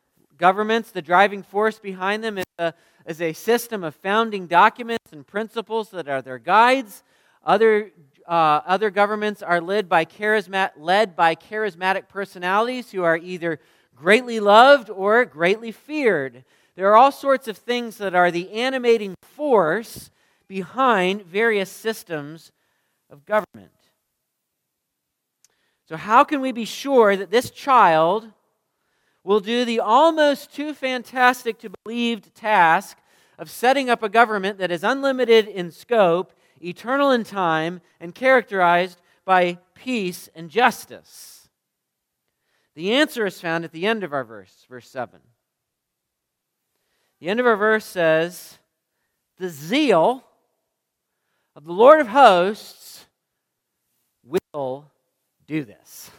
governments, 0.43 0.91
the 0.91 1.01
driving 1.01 1.41
force 1.41 1.79
behind 1.79 2.21
them 2.21 2.37
is 2.37 2.43
a, 2.59 2.73
is 3.05 3.21
a 3.21 3.31
system 3.31 3.81
of 3.81 3.95
founding 3.95 4.45
documents 4.45 5.13
and 5.13 5.25
principles 5.25 5.89
that 5.91 6.09
are 6.09 6.21
their 6.21 6.37
guides. 6.37 7.01
Other, 7.45 7.91
uh, 8.27 8.59
other 8.65 8.89
governments 8.89 9.41
are 9.41 9.61
led 9.61 9.87
by, 9.87 10.05
led 10.75 11.15
by 11.15 11.35
charismatic 11.35 12.09
personalities 12.09 12.91
who 12.91 13.03
are 13.03 13.15
either 13.15 13.61
greatly 13.95 14.41
loved 14.41 14.89
or 14.89 15.23
greatly 15.23 15.71
feared. 15.71 16.43
There 16.75 16.91
are 16.91 16.97
all 16.97 17.13
sorts 17.13 17.47
of 17.47 17.57
things 17.57 17.97
that 17.99 18.13
are 18.13 18.29
the 18.29 18.51
animating 18.51 19.15
force 19.21 20.11
behind 20.49 21.21
various 21.21 21.69
systems 21.69 22.51
of 23.09 23.25
government. 23.25 23.71
So, 25.87 25.95
how 25.95 26.25
can 26.25 26.41
we 26.41 26.51
be 26.51 26.65
sure 26.65 27.15
that 27.15 27.31
this 27.31 27.49
child 27.49 28.29
will 29.23 29.39
do 29.39 29.65
the 29.65 29.79
almost 29.79 30.53
too 30.53 30.73
fantastic 30.73 31.57
to 31.59 31.71
believed 31.83 32.35
task 32.35 32.97
of 33.37 33.49
setting 33.49 33.89
up 33.89 34.03
a 34.03 34.09
government 34.09 34.57
that 34.57 34.71
is 34.71 34.83
unlimited 34.83 35.47
in 35.47 35.71
scope, 35.71 36.33
eternal 36.61 37.11
in 37.11 37.23
time, 37.23 37.81
and 37.99 38.13
characterized 38.13 38.99
by 39.25 39.57
peace 39.75 40.29
and 40.35 40.49
justice? 40.49 41.49
The 42.75 42.93
answer 42.93 43.25
is 43.25 43.39
found 43.39 43.63
at 43.63 43.71
the 43.71 43.85
end 43.85 44.03
of 44.03 44.13
our 44.13 44.23
verse, 44.23 44.65
verse 44.69 44.89
7. 44.89 45.19
The 47.19 47.29
end 47.29 47.39
of 47.39 47.45
our 47.45 47.55
verse 47.55 47.85
says, 47.85 48.57
The 49.37 49.49
zeal 49.49 50.23
of 51.55 51.65
the 51.65 51.71
Lord 51.71 52.01
of 52.01 52.07
hosts 52.07 53.05
will 54.53 54.91
do 55.45 55.63
this. 55.63 56.11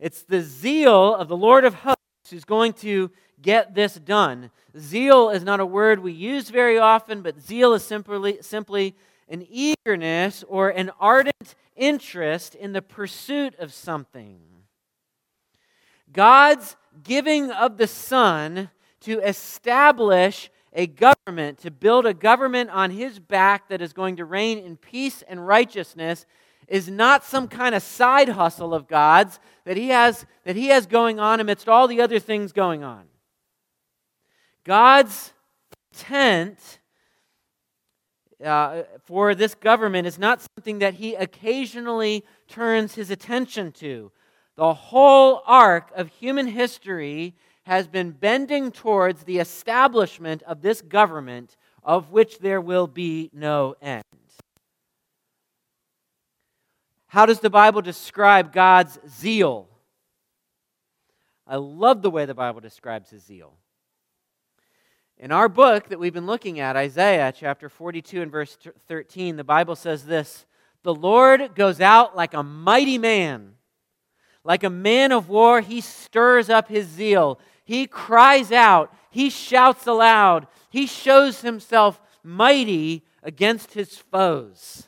It's 0.00 0.22
the 0.22 0.40
zeal 0.40 1.14
of 1.14 1.28
the 1.28 1.36
Lord 1.36 1.66
of 1.66 1.74
hosts 1.74 2.30
who's 2.30 2.46
going 2.46 2.72
to 2.74 3.10
get 3.42 3.74
this 3.74 3.96
done. 3.96 4.50
Zeal 4.78 5.28
is 5.28 5.44
not 5.44 5.60
a 5.60 5.66
word 5.66 6.00
we 6.00 6.12
use 6.12 6.48
very 6.48 6.78
often, 6.78 7.20
but 7.20 7.38
zeal 7.38 7.74
is 7.74 7.84
simply, 7.84 8.38
simply 8.40 8.96
an 9.28 9.46
eagerness 9.50 10.42
or 10.48 10.70
an 10.70 10.90
ardent 10.98 11.54
interest 11.76 12.54
in 12.54 12.72
the 12.72 12.80
pursuit 12.80 13.54
of 13.58 13.74
something. 13.74 14.40
God's 16.10 16.76
giving 17.02 17.50
of 17.50 17.76
the 17.76 17.86
Son 17.86 18.70
to 19.00 19.20
establish 19.20 20.50
a 20.72 20.86
government, 20.86 21.58
to 21.58 21.70
build 21.70 22.06
a 22.06 22.14
government 22.14 22.70
on 22.70 22.90
his 22.90 23.18
back 23.18 23.68
that 23.68 23.82
is 23.82 23.92
going 23.92 24.16
to 24.16 24.24
reign 24.24 24.58
in 24.58 24.78
peace 24.78 25.22
and 25.28 25.46
righteousness, 25.46 26.24
is 26.70 26.88
not 26.88 27.24
some 27.24 27.48
kind 27.48 27.74
of 27.74 27.82
side 27.82 28.30
hustle 28.30 28.72
of 28.72 28.86
God's 28.86 29.38
that 29.64 29.76
he 29.76 29.88
has, 29.88 30.24
that 30.44 30.56
he 30.56 30.68
has 30.68 30.86
going 30.86 31.18
on 31.20 31.40
amidst 31.40 31.68
all 31.68 31.86
the 31.86 32.00
other 32.00 32.18
things 32.18 32.52
going 32.52 32.82
on. 32.82 33.04
God's 34.64 35.34
intent 35.92 36.78
uh, 38.42 38.84
for 39.04 39.34
this 39.34 39.54
government 39.54 40.06
is 40.06 40.18
not 40.18 40.46
something 40.56 40.78
that 40.78 40.94
he 40.94 41.14
occasionally 41.14 42.24
turns 42.48 42.94
his 42.94 43.10
attention 43.10 43.72
to. 43.72 44.12
The 44.56 44.72
whole 44.72 45.42
arc 45.46 45.90
of 45.94 46.08
human 46.08 46.46
history 46.46 47.34
has 47.64 47.88
been 47.88 48.12
bending 48.12 48.70
towards 48.70 49.24
the 49.24 49.38
establishment 49.38 50.42
of 50.44 50.62
this 50.62 50.80
government 50.80 51.56
of 51.82 52.10
which 52.10 52.38
there 52.38 52.60
will 52.60 52.86
be 52.86 53.30
no 53.32 53.74
end. 53.82 54.02
How 57.10 57.26
does 57.26 57.40
the 57.40 57.50
Bible 57.50 57.82
describe 57.82 58.52
God's 58.52 58.96
zeal? 59.08 59.66
I 61.44 61.56
love 61.56 62.02
the 62.02 62.10
way 62.10 62.24
the 62.24 62.34
Bible 62.34 62.60
describes 62.60 63.10
his 63.10 63.24
zeal. 63.24 63.54
In 65.18 65.32
our 65.32 65.48
book 65.48 65.88
that 65.88 65.98
we've 65.98 66.14
been 66.14 66.26
looking 66.26 66.60
at, 66.60 66.76
Isaiah 66.76 67.34
chapter 67.36 67.68
42 67.68 68.22
and 68.22 68.30
verse 68.30 68.56
13, 68.86 69.34
the 69.34 69.42
Bible 69.42 69.74
says 69.74 70.04
this 70.04 70.46
The 70.84 70.94
Lord 70.94 71.56
goes 71.56 71.80
out 71.80 72.14
like 72.14 72.32
a 72.32 72.44
mighty 72.44 72.96
man. 72.96 73.54
Like 74.44 74.62
a 74.62 74.70
man 74.70 75.10
of 75.10 75.28
war, 75.28 75.60
he 75.62 75.80
stirs 75.80 76.48
up 76.48 76.68
his 76.68 76.86
zeal. 76.86 77.40
He 77.64 77.88
cries 77.88 78.52
out, 78.52 78.94
he 79.10 79.30
shouts 79.30 79.84
aloud, 79.88 80.46
he 80.70 80.86
shows 80.86 81.40
himself 81.40 82.00
mighty 82.22 83.04
against 83.24 83.74
his 83.74 83.96
foes. 83.98 84.86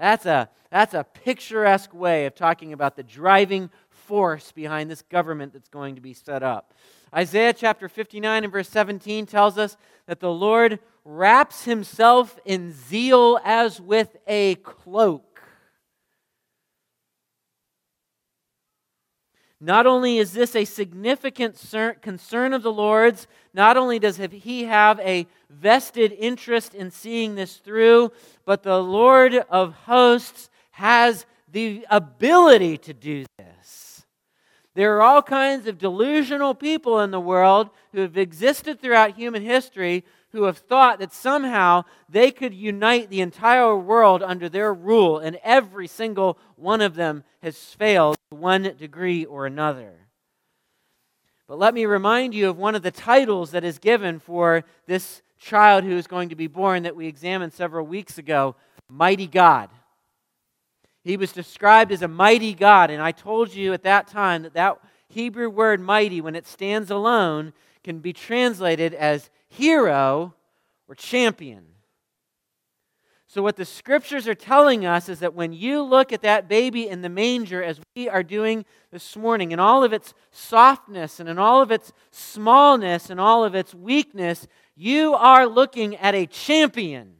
That's 0.00 0.24
a, 0.24 0.48
that's 0.70 0.94
a 0.94 1.04
picturesque 1.04 1.92
way 1.92 2.24
of 2.24 2.34
talking 2.34 2.72
about 2.72 2.96
the 2.96 3.02
driving 3.02 3.68
force 3.90 4.50
behind 4.50 4.90
this 4.90 5.02
government 5.02 5.52
that's 5.52 5.68
going 5.68 5.96
to 5.96 6.00
be 6.00 6.14
set 6.14 6.42
up. 6.42 6.72
Isaiah 7.14 7.52
chapter 7.52 7.86
59 7.86 8.44
and 8.44 8.52
verse 8.52 8.68
17 8.70 9.26
tells 9.26 9.58
us 9.58 9.76
that 10.06 10.20
the 10.20 10.32
Lord 10.32 10.78
wraps 11.04 11.64
himself 11.64 12.38
in 12.46 12.72
zeal 12.72 13.38
as 13.44 13.78
with 13.78 14.16
a 14.26 14.54
cloak. 14.56 15.29
Not 19.60 19.86
only 19.86 20.16
is 20.16 20.32
this 20.32 20.56
a 20.56 20.64
significant 20.64 21.60
concern 22.00 22.54
of 22.54 22.62
the 22.62 22.72
Lord's, 22.72 23.26
not 23.52 23.76
only 23.76 23.98
does 23.98 24.16
he 24.16 24.64
have 24.64 24.98
a 25.00 25.26
vested 25.50 26.12
interest 26.12 26.74
in 26.74 26.90
seeing 26.90 27.34
this 27.34 27.56
through, 27.56 28.10
but 28.46 28.62
the 28.62 28.82
Lord 28.82 29.34
of 29.34 29.74
hosts 29.74 30.48
has 30.70 31.26
the 31.52 31.84
ability 31.90 32.78
to 32.78 32.94
do 32.94 33.26
this. 33.36 34.06
There 34.74 34.96
are 34.96 35.02
all 35.02 35.20
kinds 35.20 35.66
of 35.66 35.76
delusional 35.76 36.54
people 36.54 37.00
in 37.00 37.10
the 37.10 37.20
world 37.20 37.68
who 37.92 38.00
have 38.00 38.16
existed 38.16 38.80
throughout 38.80 39.16
human 39.16 39.42
history 39.42 40.04
who 40.32 40.44
have 40.44 40.58
thought 40.58 40.98
that 40.98 41.12
somehow 41.12 41.84
they 42.08 42.30
could 42.30 42.54
unite 42.54 43.10
the 43.10 43.20
entire 43.20 43.76
world 43.76 44.22
under 44.22 44.48
their 44.48 44.72
rule, 44.72 45.18
and 45.18 45.38
every 45.42 45.86
single 45.86 46.38
one 46.56 46.80
of 46.80 46.94
them 46.94 47.24
has 47.42 47.56
failed 47.56 48.16
to 48.30 48.36
one 48.36 48.62
degree 48.78 49.24
or 49.24 49.46
another. 49.46 49.92
But 51.48 51.58
let 51.58 51.74
me 51.74 51.84
remind 51.84 52.32
you 52.32 52.48
of 52.48 52.58
one 52.58 52.76
of 52.76 52.82
the 52.82 52.92
titles 52.92 53.50
that 53.50 53.64
is 53.64 53.78
given 53.78 54.20
for 54.20 54.64
this 54.86 55.22
child 55.38 55.82
who 55.82 55.96
is 55.96 56.06
going 56.06 56.28
to 56.28 56.36
be 56.36 56.46
born 56.46 56.84
that 56.84 56.94
we 56.94 57.06
examined 57.06 57.52
several 57.52 57.86
weeks 57.86 58.18
ago 58.18 58.54
Mighty 58.88 59.26
God. 59.26 59.70
He 61.04 61.16
was 61.16 61.32
described 61.32 61.92
as 61.92 62.02
a 62.02 62.08
mighty 62.08 62.54
God, 62.54 62.90
and 62.90 63.00
I 63.00 63.12
told 63.12 63.54
you 63.54 63.72
at 63.72 63.84
that 63.84 64.08
time 64.08 64.42
that 64.42 64.54
that 64.54 64.78
Hebrew 65.08 65.48
word 65.48 65.80
mighty, 65.80 66.20
when 66.20 66.36
it 66.36 66.46
stands 66.46 66.90
alone, 66.90 67.52
can 67.82 68.00
be 68.00 68.12
translated 68.12 68.92
as 68.92 69.30
hero 69.50 70.34
or 70.88 70.94
champion. 70.94 71.66
So, 73.32 73.42
what 73.42 73.54
the 73.54 73.64
scriptures 73.64 74.26
are 74.26 74.34
telling 74.34 74.84
us 74.84 75.08
is 75.08 75.20
that 75.20 75.34
when 75.34 75.52
you 75.52 75.82
look 75.82 76.12
at 76.12 76.22
that 76.22 76.48
baby 76.48 76.88
in 76.88 77.00
the 77.00 77.08
manger, 77.08 77.62
as 77.62 77.80
we 77.94 78.08
are 78.08 78.24
doing 78.24 78.64
this 78.90 79.16
morning, 79.16 79.52
in 79.52 79.60
all 79.60 79.84
of 79.84 79.92
its 79.92 80.14
softness 80.32 81.20
and 81.20 81.28
in 81.28 81.38
all 81.38 81.62
of 81.62 81.70
its 81.70 81.92
smallness 82.10 83.08
and 83.08 83.20
all 83.20 83.44
of 83.44 83.54
its 83.54 83.72
weakness, 83.72 84.48
you 84.74 85.14
are 85.14 85.46
looking 85.46 85.94
at 85.94 86.16
a 86.16 86.26
champion, 86.26 87.12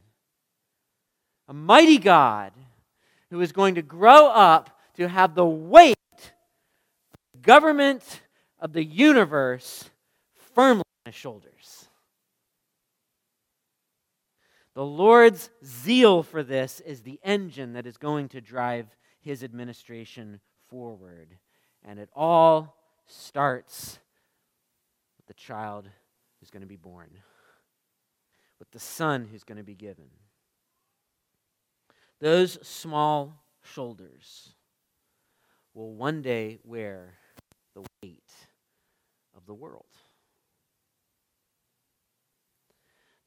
a 1.47 1.53
mighty 1.53 1.97
God 1.97 2.51
who 3.29 3.39
is 3.39 3.53
going 3.53 3.75
to 3.75 3.81
grow 3.81 4.27
up 4.27 4.77
to 4.97 5.07
have 5.07 5.33
the 5.33 5.45
weight, 5.45 5.95
of 6.13 7.19
the 7.31 7.39
government 7.39 8.21
of 8.59 8.73
the 8.73 8.83
universe 8.83 9.89
firmly 10.53 10.83
on 11.05 11.11
his 11.13 11.15
shoulders. 11.15 11.87
The 14.73 14.85
Lord's 14.85 15.49
zeal 15.65 16.23
for 16.23 16.43
this 16.43 16.79
is 16.79 17.01
the 17.01 17.19
engine 17.23 17.73
that 17.73 17.85
is 17.85 17.97
going 17.97 18.29
to 18.29 18.41
drive 18.41 18.87
his 19.19 19.43
administration 19.43 20.39
forward. 20.69 21.37
And 21.83 21.99
it 21.99 22.09
all 22.15 22.77
starts 23.05 23.99
with 25.17 25.25
the 25.25 25.33
child 25.33 25.89
who's 26.39 26.49
going 26.49 26.61
to 26.61 26.67
be 26.67 26.77
born, 26.77 27.09
with 28.59 28.71
the 28.71 28.79
son 28.79 29.27
who's 29.29 29.43
going 29.43 29.57
to 29.57 29.63
be 29.63 29.75
given. 29.75 30.09
Those 32.19 32.57
small 32.65 33.43
shoulders 33.63 34.53
will 35.73 35.93
one 35.93 36.21
day 36.21 36.59
wear 36.63 37.15
the 37.73 37.83
weight 38.01 38.31
of 39.35 39.45
the 39.45 39.53
world. 39.53 39.85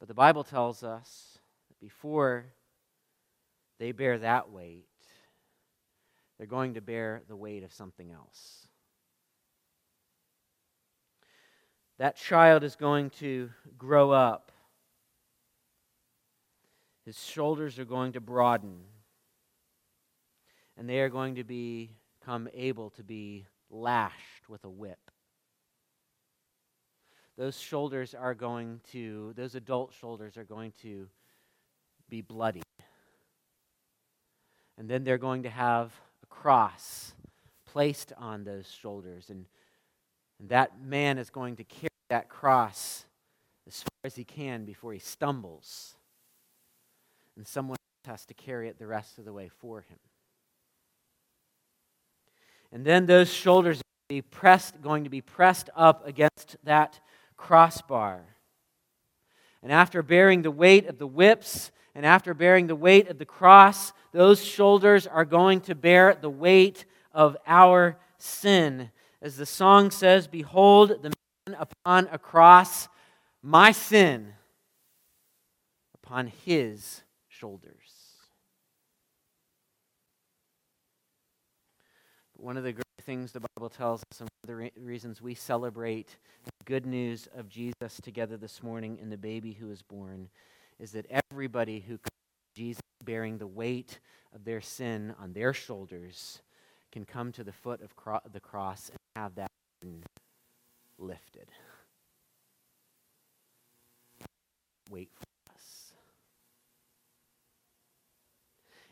But 0.05 0.09
the 0.09 0.15
Bible 0.17 0.45
tells 0.45 0.85
us 0.85 1.39
that 1.69 1.81
before 1.81 2.45
they 3.79 3.93
bear 3.93 4.19
that 4.19 4.51
weight, 4.51 4.85
they're 6.37 6.47
going 6.47 6.75
to 6.75 6.83
bear 6.83 7.23
the 7.27 7.35
weight 7.35 7.65
of 7.65 7.73
something 7.73 8.11
else. 8.11 8.69
That 11.97 12.19
child 12.19 12.65
is 12.65 12.77
going 12.77 13.09
to 13.21 13.49
grow 13.79 14.11
up. 14.11 14.53
His 17.07 17.19
shoulders 17.19 17.79
are 17.79 17.87
going 17.87 18.13
to 18.13 18.21
broaden. 18.21 18.81
And 20.77 20.87
they 20.87 21.01
are 21.01 21.09
going 21.09 21.37
to 21.37 21.45
become 21.45 22.51
able 22.53 22.91
to 22.91 23.03
be 23.03 23.47
lashed 23.71 24.51
with 24.51 24.65
a 24.65 24.71
whip. 24.71 25.04
Those 27.37 27.59
shoulders 27.59 28.15
are 28.15 28.35
going 28.35 28.81
to, 28.93 29.33
those 29.37 29.55
adult 29.55 29.93
shoulders 29.93 30.37
are 30.37 30.45
going 30.45 30.73
to 30.83 31.09
be 32.09 32.21
bloody. 32.21 32.63
And 34.79 34.89
then 34.89 35.05
they're 35.05 35.19
going 35.19 35.43
to 35.43 35.51
have 35.51 35.93
a 36.23 36.27
cross 36.27 37.13
placed 37.67 38.13
on 38.17 38.45
those 38.45 38.71
shoulders. 38.71 39.31
And, 39.31 39.47
and 40.39 40.49
that 40.51 40.81
man 40.81 41.19
is 41.19 41.31
going 41.31 41.57
to 41.57 41.65
carry 41.65 41.89
that 42.09 42.29
cross 42.29 43.05
as 43.67 43.83
far 43.83 43.91
as 44.05 44.15
he 44.15 44.25
can 44.25 44.65
before 44.65 44.93
he 44.93 44.99
stumbles. 45.01 45.95
And 47.37 47.47
someone 47.47 47.79
has 48.05 48.25
to 48.27 48.35
carry 48.35 48.69
it 48.69 48.79
the 48.79 48.87
rest 48.87 49.19
of 49.19 49.25
the 49.25 49.33
way 49.33 49.49
for 49.49 49.81
him. 49.81 49.99
And 52.71 52.85
then 52.85 53.07
those 53.07 53.33
shoulders 53.33 53.79
are 53.79 53.83
going 54.09 54.21
to 54.21 54.23
be 54.23 54.23
pressed, 54.23 54.83
going 54.83 55.05
to 55.05 55.11
be 55.11 55.21
pressed 55.21 55.71
up 55.75 56.07
against 56.07 56.57
that 56.65 57.01
crossbar. 57.37 58.25
And 59.63 59.73
after 59.73 60.03
bearing 60.03 60.43
the 60.43 60.51
weight 60.51 60.87
of 60.87 60.99
the 60.99 61.07
whips 61.07 61.71
and 61.95 62.05
after 62.05 62.35
bearing 62.35 62.67
the 62.67 62.77
weight 62.77 63.09
of 63.09 63.19
the 63.19 63.25
cross, 63.25 63.93
those 64.13 64.45
shoulders 64.45 65.07
are 65.07 65.25
going 65.25 65.61
to 65.63 65.75
bear 65.75 66.15
the 66.15 66.31
weight 66.31 66.85
of 67.13 67.37
our 67.47 67.99
sin. 68.19 68.91
As 69.23 69.37
the 69.37 69.47
song 69.47 69.91
says, 69.91 70.27
Behold 70.27 70.91
the 71.03 71.13
man 71.47 71.57
upon 71.59 72.09
a 72.13 72.19
cross, 72.19 72.89
my 73.43 73.73
sin 73.73 74.35
upon 75.95 76.27
his 76.27 77.03
shoulders. 77.29 77.75
But 82.34 82.34
one 82.45 82.59
of 82.59 82.63
the 82.63 82.73
great 82.73 82.85
things 83.01 83.33
the 83.33 83.41
Bible 83.57 83.71
tells 83.71 84.03
us, 84.13 84.21
and 84.21 84.29
one 84.29 84.41
of 84.43 84.49
the 84.49 84.55
re- 84.55 84.73
reasons 84.79 85.23
we 85.23 85.35
celebrate 85.35 86.17
the 86.45 86.51
good 86.67 86.85
news 86.85 87.27
of 87.35 87.49
Jesus 87.49 87.99
together 88.03 88.37
this 88.37 88.63
morning 88.63 88.99
in 89.01 89.09
the 89.09 89.17
baby 89.17 89.55
who 89.55 89.69
was 89.69 89.81
born, 89.81 90.29
is 90.79 90.93
that 90.93 91.07
everybody 91.33 91.81
who 91.81 91.95
comes 91.95 92.11
to 92.55 92.61
Jesus 92.61 92.83
bearing 93.03 93.39
the 93.39 93.47
weight 93.47 93.99
of 94.35 94.45
their 94.45 94.61
sin 94.61 95.15
on 95.19 95.33
their 95.33 95.55
shoulders 95.55 96.43
can 96.93 97.07
come 97.07 97.33
to 97.33 97.45
the 97.45 97.53
foot 97.53 97.81
of 97.81 97.97
cro- 97.97 98.21
the 98.31 98.41
cross 98.41 98.91
and 98.91 98.99
have 99.17 99.35
that 99.37 99.51
lifted. 100.99 101.49
Wait 104.91 105.09
for 105.15 105.55
us. 105.55 105.95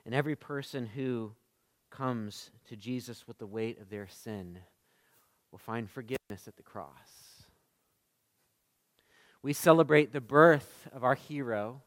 And 0.07 0.15
every 0.15 0.37
person 0.37 0.87
who 0.87 1.33
comes 1.96 2.50
to 2.68 2.76
Jesus 2.76 3.28
with 3.28 3.38
the 3.38 3.46
weight 3.46 3.81
of 3.81 3.90
their 3.90 4.09
sin 4.09 4.59
will 5.50 5.59
find 5.59 5.88
forgiveness 5.88 6.48
at 6.48 6.57
the 6.57 6.62
cross. 6.62 7.44
We 9.42 9.52
celebrate 9.52 10.12
the 10.12 10.20
birth 10.20 10.88
of 10.92 11.05
our 11.05 11.14
hero, 11.14 11.83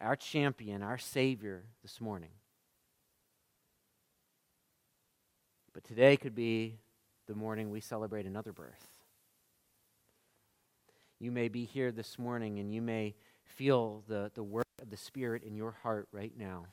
our 0.00 0.14
champion, 0.14 0.82
our 0.82 0.98
Savior 0.98 1.64
this 1.82 2.00
morning. 2.00 2.30
But 5.72 5.84
today 5.84 6.16
could 6.16 6.34
be 6.34 6.78
the 7.26 7.34
morning 7.34 7.70
we 7.70 7.80
celebrate 7.80 8.26
another 8.26 8.52
birth. 8.52 8.86
You 11.18 11.32
may 11.32 11.48
be 11.48 11.64
here 11.64 11.90
this 11.90 12.18
morning 12.18 12.58
and 12.58 12.72
you 12.72 12.82
may 12.82 13.14
feel 13.44 14.02
the, 14.06 14.30
the 14.34 14.42
work 14.42 14.66
of 14.80 14.90
the 14.90 14.96
Spirit 14.96 15.42
in 15.42 15.56
your 15.56 15.72
heart 15.82 16.08
right 16.12 16.32
now. 16.38 16.66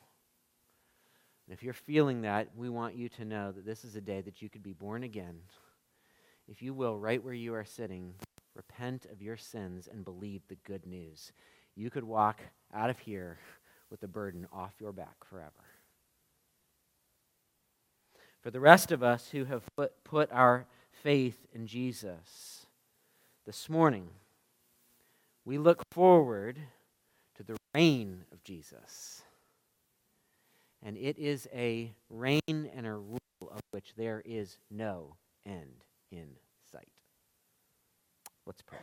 And 1.45 1.53
if 1.53 1.63
you're 1.63 1.73
feeling 1.73 2.21
that, 2.21 2.49
we 2.55 2.69
want 2.69 2.95
you 2.95 3.09
to 3.09 3.25
know 3.25 3.51
that 3.51 3.65
this 3.65 3.83
is 3.83 3.95
a 3.95 4.01
day 4.01 4.21
that 4.21 4.41
you 4.41 4.49
could 4.49 4.63
be 4.63 4.73
born 4.73 5.03
again. 5.03 5.39
If 6.47 6.61
you 6.61 6.73
will, 6.73 6.97
right 6.97 7.23
where 7.23 7.33
you 7.33 7.53
are 7.53 7.65
sitting, 7.65 8.15
repent 8.55 9.05
of 9.11 9.21
your 9.21 9.37
sins 9.37 9.87
and 9.91 10.05
believe 10.05 10.41
the 10.47 10.55
good 10.55 10.85
news. 10.85 11.31
You 11.75 11.89
could 11.89 12.03
walk 12.03 12.39
out 12.73 12.89
of 12.89 12.99
here 12.99 13.37
with 13.89 13.99
the 13.99 14.07
burden 14.07 14.47
off 14.51 14.73
your 14.79 14.91
back 14.91 15.25
forever. 15.25 15.51
For 18.41 18.51
the 18.51 18.59
rest 18.59 18.91
of 18.91 19.03
us 19.03 19.29
who 19.29 19.45
have 19.45 19.63
put, 19.75 20.03
put 20.03 20.31
our 20.31 20.65
faith 20.91 21.45
in 21.53 21.65
Jesus, 21.65 22.65
this 23.45 23.69
morning, 23.69 24.07
we 25.45 25.57
look 25.57 25.83
forward 25.91 26.57
to 27.35 27.43
the 27.43 27.57
reign 27.75 28.23
of 28.31 28.43
Jesus. 28.43 29.21
And 30.83 30.97
it 30.97 31.17
is 31.17 31.47
a 31.53 31.93
reign 32.09 32.41
and 32.47 32.85
a 32.85 32.93
rule 32.93 33.19
of 33.41 33.61
which 33.71 33.93
there 33.95 34.21
is 34.25 34.57
no 34.69 35.15
end 35.45 35.85
in 36.11 36.27
sight. 36.71 36.87
Let's 38.45 38.61
pray. 38.61 38.79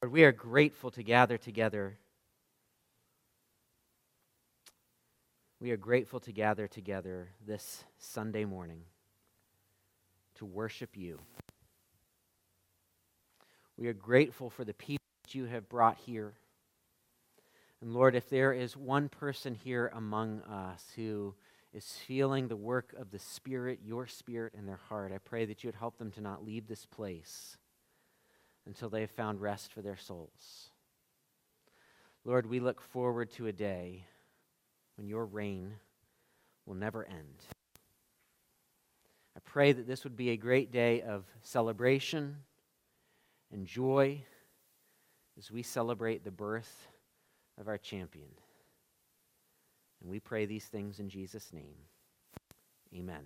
Lord, 0.00 0.12
we 0.12 0.24
are 0.24 0.32
grateful 0.32 0.90
to 0.92 1.02
gather 1.02 1.36
together 1.36 1.98
We 5.60 5.72
are 5.72 5.76
grateful 5.76 6.20
to 6.20 6.32
gather 6.32 6.66
together 6.66 7.28
this 7.46 7.84
Sunday 7.98 8.46
morning 8.46 8.80
to 10.36 10.46
worship 10.46 10.96
you. 10.96 11.20
We 13.76 13.86
are 13.88 13.92
grateful 13.92 14.48
for 14.48 14.64
the 14.64 14.72
people 14.72 15.04
that 15.24 15.34
you 15.34 15.44
have 15.44 15.68
brought 15.68 15.98
here. 15.98 16.32
And 17.82 17.94
Lord, 17.94 18.14
if 18.14 18.28
there 18.28 18.52
is 18.52 18.76
one 18.76 19.08
person 19.08 19.54
here 19.54 19.90
among 19.94 20.42
us 20.42 20.84
who 20.96 21.34
is 21.72 21.98
feeling 22.06 22.48
the 22.48 22.56
work 22.56 22.94
of 22.98 23.10
the 23.10 23.18
Spirit, 23.18 23.80
your 23.82 24.06
Spirit 24.06 24.54
in 24.56 24.66
their 24.66 24.80
heart, 24.88 25.12
I 25.12 25.18
pray 25.18 25.46
that 25.46 25.62
you 25.62 25.68
would 25.68 25.76
help 25.76 25.96
them 25.96 26.10
to 26.12 26.20
not 26.20 26.44
leave 26.44 26.66
this 26.66 26.84
place 26.84 27.56
until 28.66 28.90
they 28.90 29.00
have 29.00 29.10
found 29.10 29.40
rest 29.40 29.72
for 29.72 29.80
their 29.80 29.96
souls. 29.96 30.70
Lord, 32.24 32.44
we 32.44 32.60
look 32.60 32.82
forward 32.82 33.30
to 33.32 33.46
a 33.46 33.52
day 33.52 34.04
when 34.96 35.06
your 35.06 35.24
reign 35.24 35.74
will 36.66 36.74
never 36.74 37.04
end. 37.04 37.44
I 39.34 39.40
pray 39.42 39.72
that 39.72 39.86
this 39.86 40.04
would 40.04 40.16
be 40.16 40.30
a 40.30 40.36
great 40.36 40.70
day 40.70 41.00
of 41.00 41.24
celebration 41.40 42.36
and 43.50 43.66
joy 43.66 44.22
as 45.38 45.50
we 45.50 45.62
celebrate 45.62 46.24
the 46.24 46.30
birth 46.30 46.88
of 47.60 47.68
our 47.68 47.78
champion. 47.78 48.28
And 50.00 50.10
we 50.10 50.18
pray 50.18 50.46
these 50.46 50.64
things 50.64 50.98
in 50.98 51.08
Jesus' 51.08 51.52
name. 51.52 51.76
Amen. 52.94 53.24